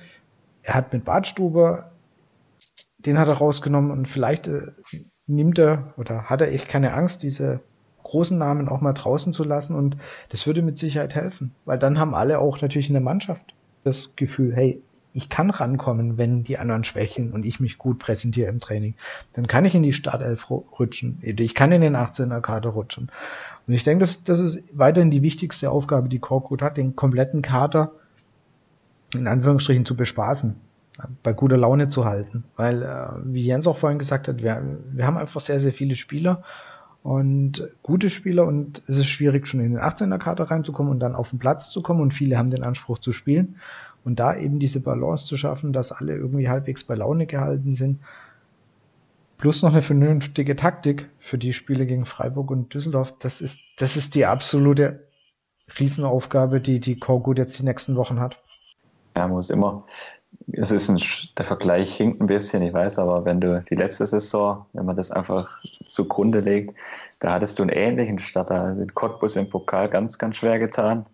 [0.62, 1.90] Er hat mit Badstube,
[2.98, 4.72] den hat er rausgenommen und vielleicht äh,
[5.26, 7.60] nimmt er oder hat er echt keine Angst, diese
[8.02, 9.96] großen Namen auch mal draußen zu lassen und
[10.28, 13.54] das würde mit Sicherheit helfen, weil dann haben alle auch natürlich in der Mannschaft
[13.84, 14.82] das Gefühl, hey,
[15.14, 18.94] ich kann rankommen, wenn die anderen schwächen und ich mich gut präsentiere im Training.
[19.34, 21.18] Dann kann ich in die Startelf rutschen.
[21.22, 23.10] Ich kann in den 18er Kader rutschen.
[23.66, 27.42] Und ich denke, das, das ist weiterhin die wichtigste Aufgabe, die Korkut hat, den kompletten
[27.42, 27.92] Kader
[29.14, 30.56] in Anführungsstrichen zu bespaßen,
[31.22, 32.44] bei guter Laune zu halten.
[32.56, 35.96] Weil, äh, wie Jens auch vorhin gesagt hat, wir, wir haben einfach sehr, sehr viele
[35.96, 36.42] Spieler
[37.02, 41.14] und gute Spieler und es ist schwierig, schon in den 18er Kader reinzukommen und dann
[41.14, 43.56] auf den Platz zu kommen und viele haben den Anspruch zu spielen.
[44.04, 48.00] Und da eben diese Balance zu schaffen, dass alle irgendwie halbwegs bei Laune gehalten sind,
[49.38, 53.96] plus noch eine vernünftige Taktik für die Spiele gegen Freiburg und Düsseldorf, das ist, das
[53.96, 55.06] ist die absolute
[55.78, 58.42] Riesenaufgabe, die die Korgut jetzt die nächsten Wochen hat.
[59.16, 59.84] Ja, muss immer
[60.52, 61.00] es ist ein,
[61.36, 64.96] der Vergleich hinkt ein bisschen, ich weiß, aber wenn du die letzte Saison, wenn man
[64.96, 66.76] das einfach zugrunde legt,
[67.20, 71.06] da hattest du einen ähnlichen Starter, den Cottbus im Pokal ganz, ganz schwer getan.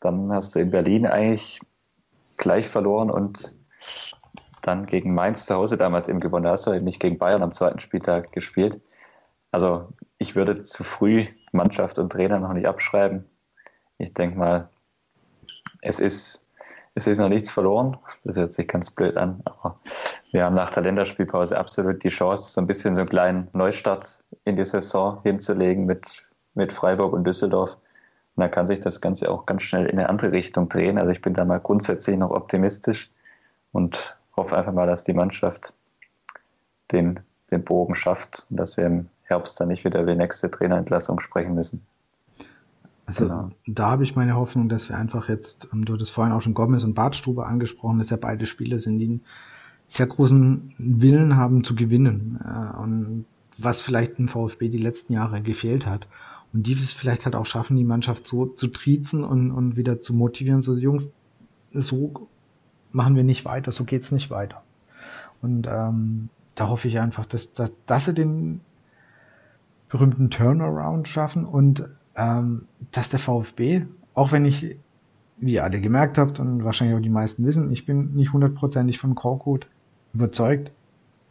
[0.00, 1.60] Dann hast du in Berlin eigentlich
[2.42, 3.56] gleich verloren und
[4.62, 6.44] dann gegen Mainz zu Hause damals eben gewonnen.
[6.44, 8.80] Da hast du nicht gegen Bayern am zweiten Spieltag gespielt.
[9.50, 9.88] Also
[10.18, 13.24] ich würde zu früh Mannschaft und Trainer noch nicht abschreiben.
[13.98, 14.68] Ich denke mal,
[15.82, 16.44] es ist,
[16.94, 17.98] es ist noch nichts verloren.
[18.24, 19.78] Das hört sich ganz blöd an, aber
[20.32, 24.24] wir haben nach der Länderspielpause absolut die Chance, so ein bisschen so einen kleinen Neustart
[24.44, 27.76] in die Saison hinzulegen mit, mit Freiburg und Düsseldorf.
[28.34, 30.98] Und dann kann sich das Ganze auch ganz schnell in eine andere Richtung drehen.
[30.98, 33.10] Also ich bin da mal grundsätzlich noch optimistisch
[33.72, 35.74] und hoffe einfach mal, dass die Mannschaft
[36.92, 37.20] den,
[37.50, 41.20] den Bogen schafft und dass wir im Herbst dann nicht wieder über die nächste Trainerentlassung
[41.20, 41.86] sprechen müssen.
[43.04, 43.48] Also genau.
[43.66, 46.84] da habe ich meine Hoffnung, dass wir einfach jetzt, du hattest vorhin auch schon Gomez
[46.84, 49.24] und Bartstube angesprochen, dass ja beide Spieler sind, die einen
[49.88, 52.38] sehr großen Willen haben zu gewinnen.
[52.80, 53.26] Und
[53.58, 56.06] was vielleicht im VfB die letzten Jahre gefehlt hat.
[56.52, 60.02] Und die es vielleicht halt auch schaffen, die Mannschaft so zu triezen und, und wieder
[60.02, 61.10] zu motivieren, so Jungs,
[61.72, 62.28] so
[62.90, 64.62] machen wir nicht weiter, so geht's nicht weiter.
[65.40, 68.60] Und ähm, da hoffe ich einfach, dass, dass, dass sie den
[69.88, 74.76] berühmten Turnaround schaffen und ähm, dass der VfB, auch wenn ich,
[75.38, 78.98] wie ihr alle gemerkt habt und wahrscheinlich auch die meisten wissen, ich bin nicht hundertprozentig
[78.98, 79.66] von Korkut
[80.12, 80.70] überzeugt,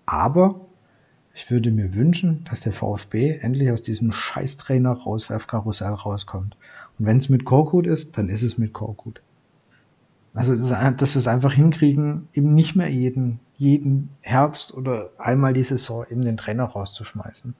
[0.05, 0.61] aber
[1.33, 6.57] ich würde mir wünschen, dass der VfB endlich aus diesem Scheißtrainer Rauswerfkarussell rauskommt.
[6.99, 9.21] Und wenn es mit Korkut ist, dann ist es mit Korkut.
[10.33, 15.63] Also, dass wir es einfach hinkriegen, eben nicht mehr jeden, jeden Herbst oder einmal die
[15.63, 17.53] Saison eben den Trainer rauszuschmeißen.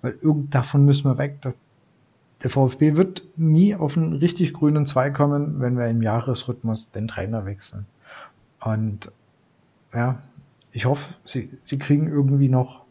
[0.00, 1.40] Weil irgend davon müssen wir weg.
[1.42, 1.58] Dass
[2.42, 7.08] der VfB wird nie auf einen richtig grünen Zweig kommen, wenn wir im Jahresrhythmus den
[7.08, 7.86] Trainer wechseln.
[8.60, 9.12] Und
[9.92, 10.18] ja,
[10.72, 12.84] ich hoffe, sie, sie kriegen irgendwie noch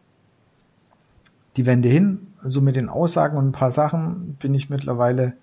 [1.58, 2.28] die Wende hin.
[2.41, 5.34] Also mit den Aussagen und ein paar Sachen bin ich mittlerweile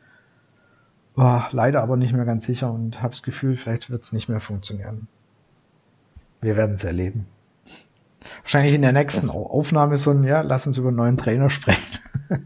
[1.17, 4.29] oh, leider aber nicht mehr ganz sicher und habe das Gefühl, vielleicht wird es nicht
[4.29, 5.09] mehr funktionieren.
[6.41, 7.27] Wir werden es erleben.
[8.43, 12.01] Wahrscheinlich in der nächsten Aufnahme so ein, ja, lass uns über einen neuen Trainer sprechen.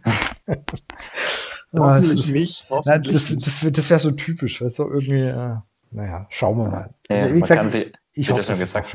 [1.72, 2.66] hoffentlich nicht.
[2.70, 5.56] Hoffentlich das, das, das, das wäre so typisch, weißt du, irgendwie, äh,
[5.90, 6.94] naja, schauen wir mal.
[7.08, 7.76] Ja, also, wie gesagt,
[8.12, 8.94] ich hoffe, schon gesagt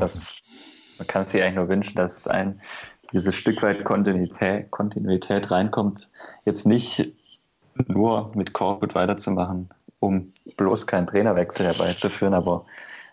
[0.97, 2.61] man kann sich eigentlich nur wünschen, dass ein
[3.13, 6.09] dieses Stück weit Kontinuität, Kontinuität reinkommt.
[6.45, 7.13] Jetzt nicht
[7.87, 12.65] nur mit Korkut weiterzumachen, um bloß keinen Trainerwechsel herbeizuführen, aber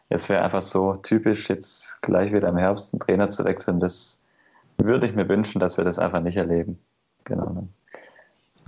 [0.09, 3.78] es wäre einfach so typisch, jetzt gleich wieder im Herbst einen Trainer zu wechseln.
[3.78, 4.22] Das
[4.76, 6.78] würde ich mir wünschen, dass wir das einfach nicht erleben.
[7.24, 7.68] Genau.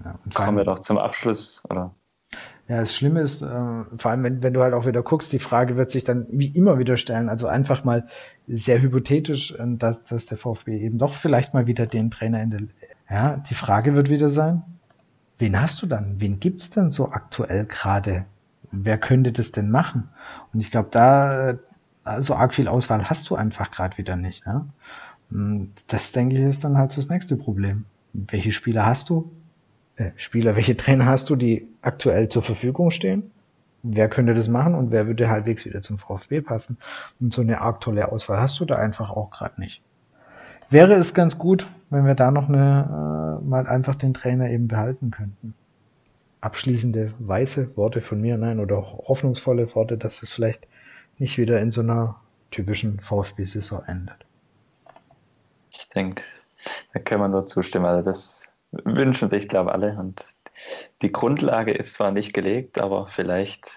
[0.05, 1.95] Ja, Kommen wir doch zum Abschluss, oder?
[2.69, 5.41] Ja, das Schlimme ist, äh, vor allem wenn, wenn du halt auch wieder guckst, die
[5.41, 7.29] Frage wird sich dann wie immer wieder stellen.
[7.29, 8.07] Also einfach mal
[8.47, 12.51] sehr hypothetisch, äh, dass, dass der VfB eben doch vielleicht mal wieder den Trainer in
[12.51, 12.61] der.
[13.11, 14.63] Ja, die Frage wird wieder sein,
[15.39, 16.21] wen hast du dann?
[16.21, 18.25] Wen gibt's denn so aktuell gerade?
[18.71, 20.09] Wer könnte das denn machen?
[20.55, 21.57] Und ich glaube, da äh,
[22.21, 24.45] so arg viel Auswahl hast du einfach gerade wieder nicht.
[24.47, 24.67] Ja?
[25.89, 27.85] Das denke ich ist dann halt so das nächste Problem.
[28.13, 29.31] Welche Spieler hast du?
[29.97, 33.31] Äh, Spieler, welche Trainer hast du, die aktuell zur Verfügung stehen?
[33.83, 36.79] Wer könnte das machen und wer würde halbwegs wieder zum VfB passen?
[37.21, 39.83] Und so eine arg tolle Auswahl hast du da einfach auch gerade nicht.
[40.71, 44.69] Wäre es ganz gut, wenn wir da noch eine, äh, mal einfach den Trainer eben
[44.69, 45.55] behalten könnten.
[46.41, 50.67] Abschließende weiße Worte von mir, nein, oder hoffnungsvolle Worte, dass es vielleicht
[51.19, 52.17] nicht wieder in so einer
[52.51, 54.17] typischen VfB-Saison endet.
[55.71, 56.23] Ich denke,
[56.95, 57.87] da kann man nur zustimmen.
[57.87, 58.42] Also das
[58.73, 59.99] wünschen sich, glaube ich, alle.
[59.99, 60.25] Und
[61.03, 63.71] die Grundlage ist zwar nicht gelegt, aber vielleicht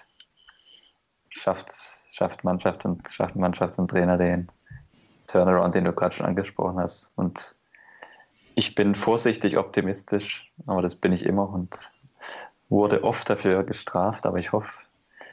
[1.28, 1.72] schafft,
[2.10, 4.48] schafft Mannschaft und schafft Mannschaft und Trainer den
[5.26, 7.12] Turnaround, den du gerade schon angesprochen hast.
[7.16, 7.56] Und
[8.54, 11.76] ich bin vorsichtig optimistisch, aber das bin ich immer und
[12.68, 14.70] wurde oft dafür gestraft, aber ich hoffe,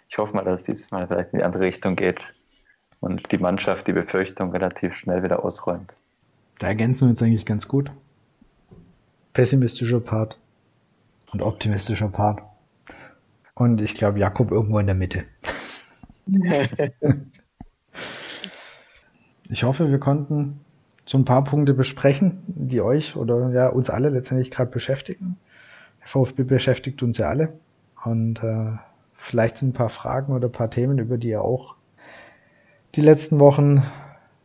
[0.10, 2.34] ich hoffe mal, dass es dieses Mal vielleicht in die andere Richtung geht
[3.00, 5.98] und die Mannschaft die Befürchtung relativ schnell wieder ausräumt.
[6.60, 7.92] Da ergänzen wir uns eigentlich ganz gut
[9.34, 10.40] pessimistischer Part
[11.32, 12.42] und optimistischer Part.
[13.56, 15.26] Und ich glaube, Jakob irgendwo in der Mitte.
[19.50, 20.62] ich hoffe, wir konnten
[21.06, 25.38] so ein paar Punkte besprechen, die euch oder ja uns alle letztendlich gerade beschäftigen.
[26.02, 27.54] Der VfB beschäftigt uns ja alle.
[28.04, 28.72] Und äh,
[29.14, 31.76] vielleicht sind ein paar Fragen oder ein paar Themen, über die ihr auch
[32.96, 33.84] die letzten Wochen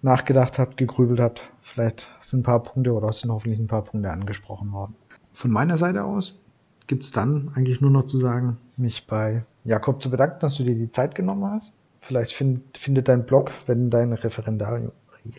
[0.03, 1.51] nachgedacht habt, gegrübelt habt.
[1.63, 4.95] Vielleicht sind ein paar Punkte oder sind hoffentlich ein paar Punkte angesprochen worden.
[5.33, 6.39] Von meiner Seite aus
[6.87, 10.65] gibt es dann eigentlich nur noch zu sagen, mich bei Jakob zu bedanken, dass du
[10.65, 11.75] dir die Zeit genommen hast.
[12.01, 14.81] Vielleicht find, findet dein Blog, wenn dein Referendar,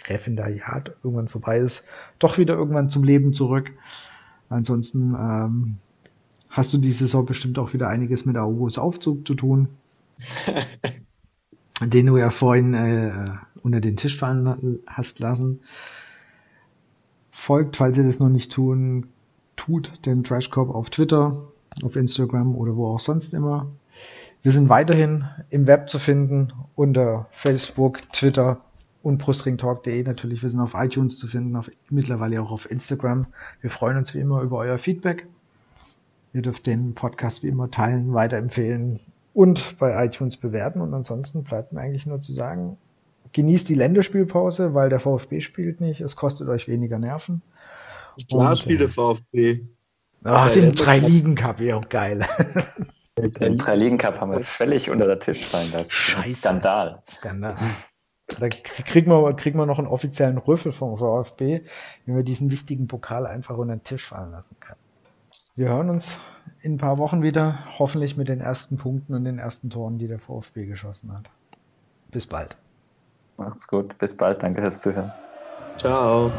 [0.07, 1.85] Referendariat irgendwann vorbei ist,
[2.19, 3.71] doch wieder irgendwann zum Leben zurück.
[4.49, 5.77] Ansonsten ähm,
[6.49, 9.69] hast du die Saison bestimmt auch wieder einiges mit August Aufzug zu tun.
[11.81, 13.29] den du ja vorhin äh,
[13.63, 15.61] unter den Tisch fallen hast lassen.
[17.31, 19.07] Folgt, falls ihr das noch nicht tun,
[19.55, 21.49] tut den Trashcorp auf Twitter,
[21.83, 23.67] auf Instagram oder wo auch sonst immer.
[24.41, 28.61] Wir sind weiterhin im Web zu finden unter Facebook, Twitter
[29.03, 30.41] und brustringtalk.de natürlich.
[30.41, 33.27] Wir sind auf iTunes zu finden, auf, mittlerweile auch auf Instagram.
[33.61, 35.27] Wir freuen uns wie immer über euer Feedback.
[36.33, 38.99] Ihr dürft den Podcast wie immer teilen, weiterempfehlen
[39.33, 40.81] und bei iTunes bewerten.
[40.81, 42.77] Und ansonsten bleibt mir eigentlich nur zu sagen,
[43.33, 46.01] genießt die Länderspielpause, weil der VfB spielt nicht.
[46.01, 47.41] Es kostet euch weniger Nerven.
[48.29, 49.61] Klar spielt der VfB.
[50.23, 52.25] Ach, den Drei-Ligen-Cup, ja, geil.
[53.17, 55.91] Den Drei-Ligen-Cup haben wir völlig unter den Tisch fallen lassen.
[55.91, 56.37] Scheiße.
[56.37, 57.03] Skandal.
[57.09, 57.55] Skandal.
[58.39, 61.61] Da kriegen wir, kriegen wir noch einen offiziellen Rüffel vom VfB,
[62.05, 64.79] wenn wir diesen wichtigen Pokal einfach unter den Tisch fallen lassen können.
[65.55, 66.17] Wir hören uns
[66.61, 70.07] in ein paar Wochen wieder, hoffentlich mit den ersten Punkten und den ersten Toren, die
[70.07, 71.29] der VfB geschossen hat.
[72.11, 72.57] Bis bald.
[73.37, 73.97] Macht's gut.
[73.97, 74.43] Bis bald.
[74.43, 75.11] Danke fürs Zuhören.
[75.77, 76.31] Ciao.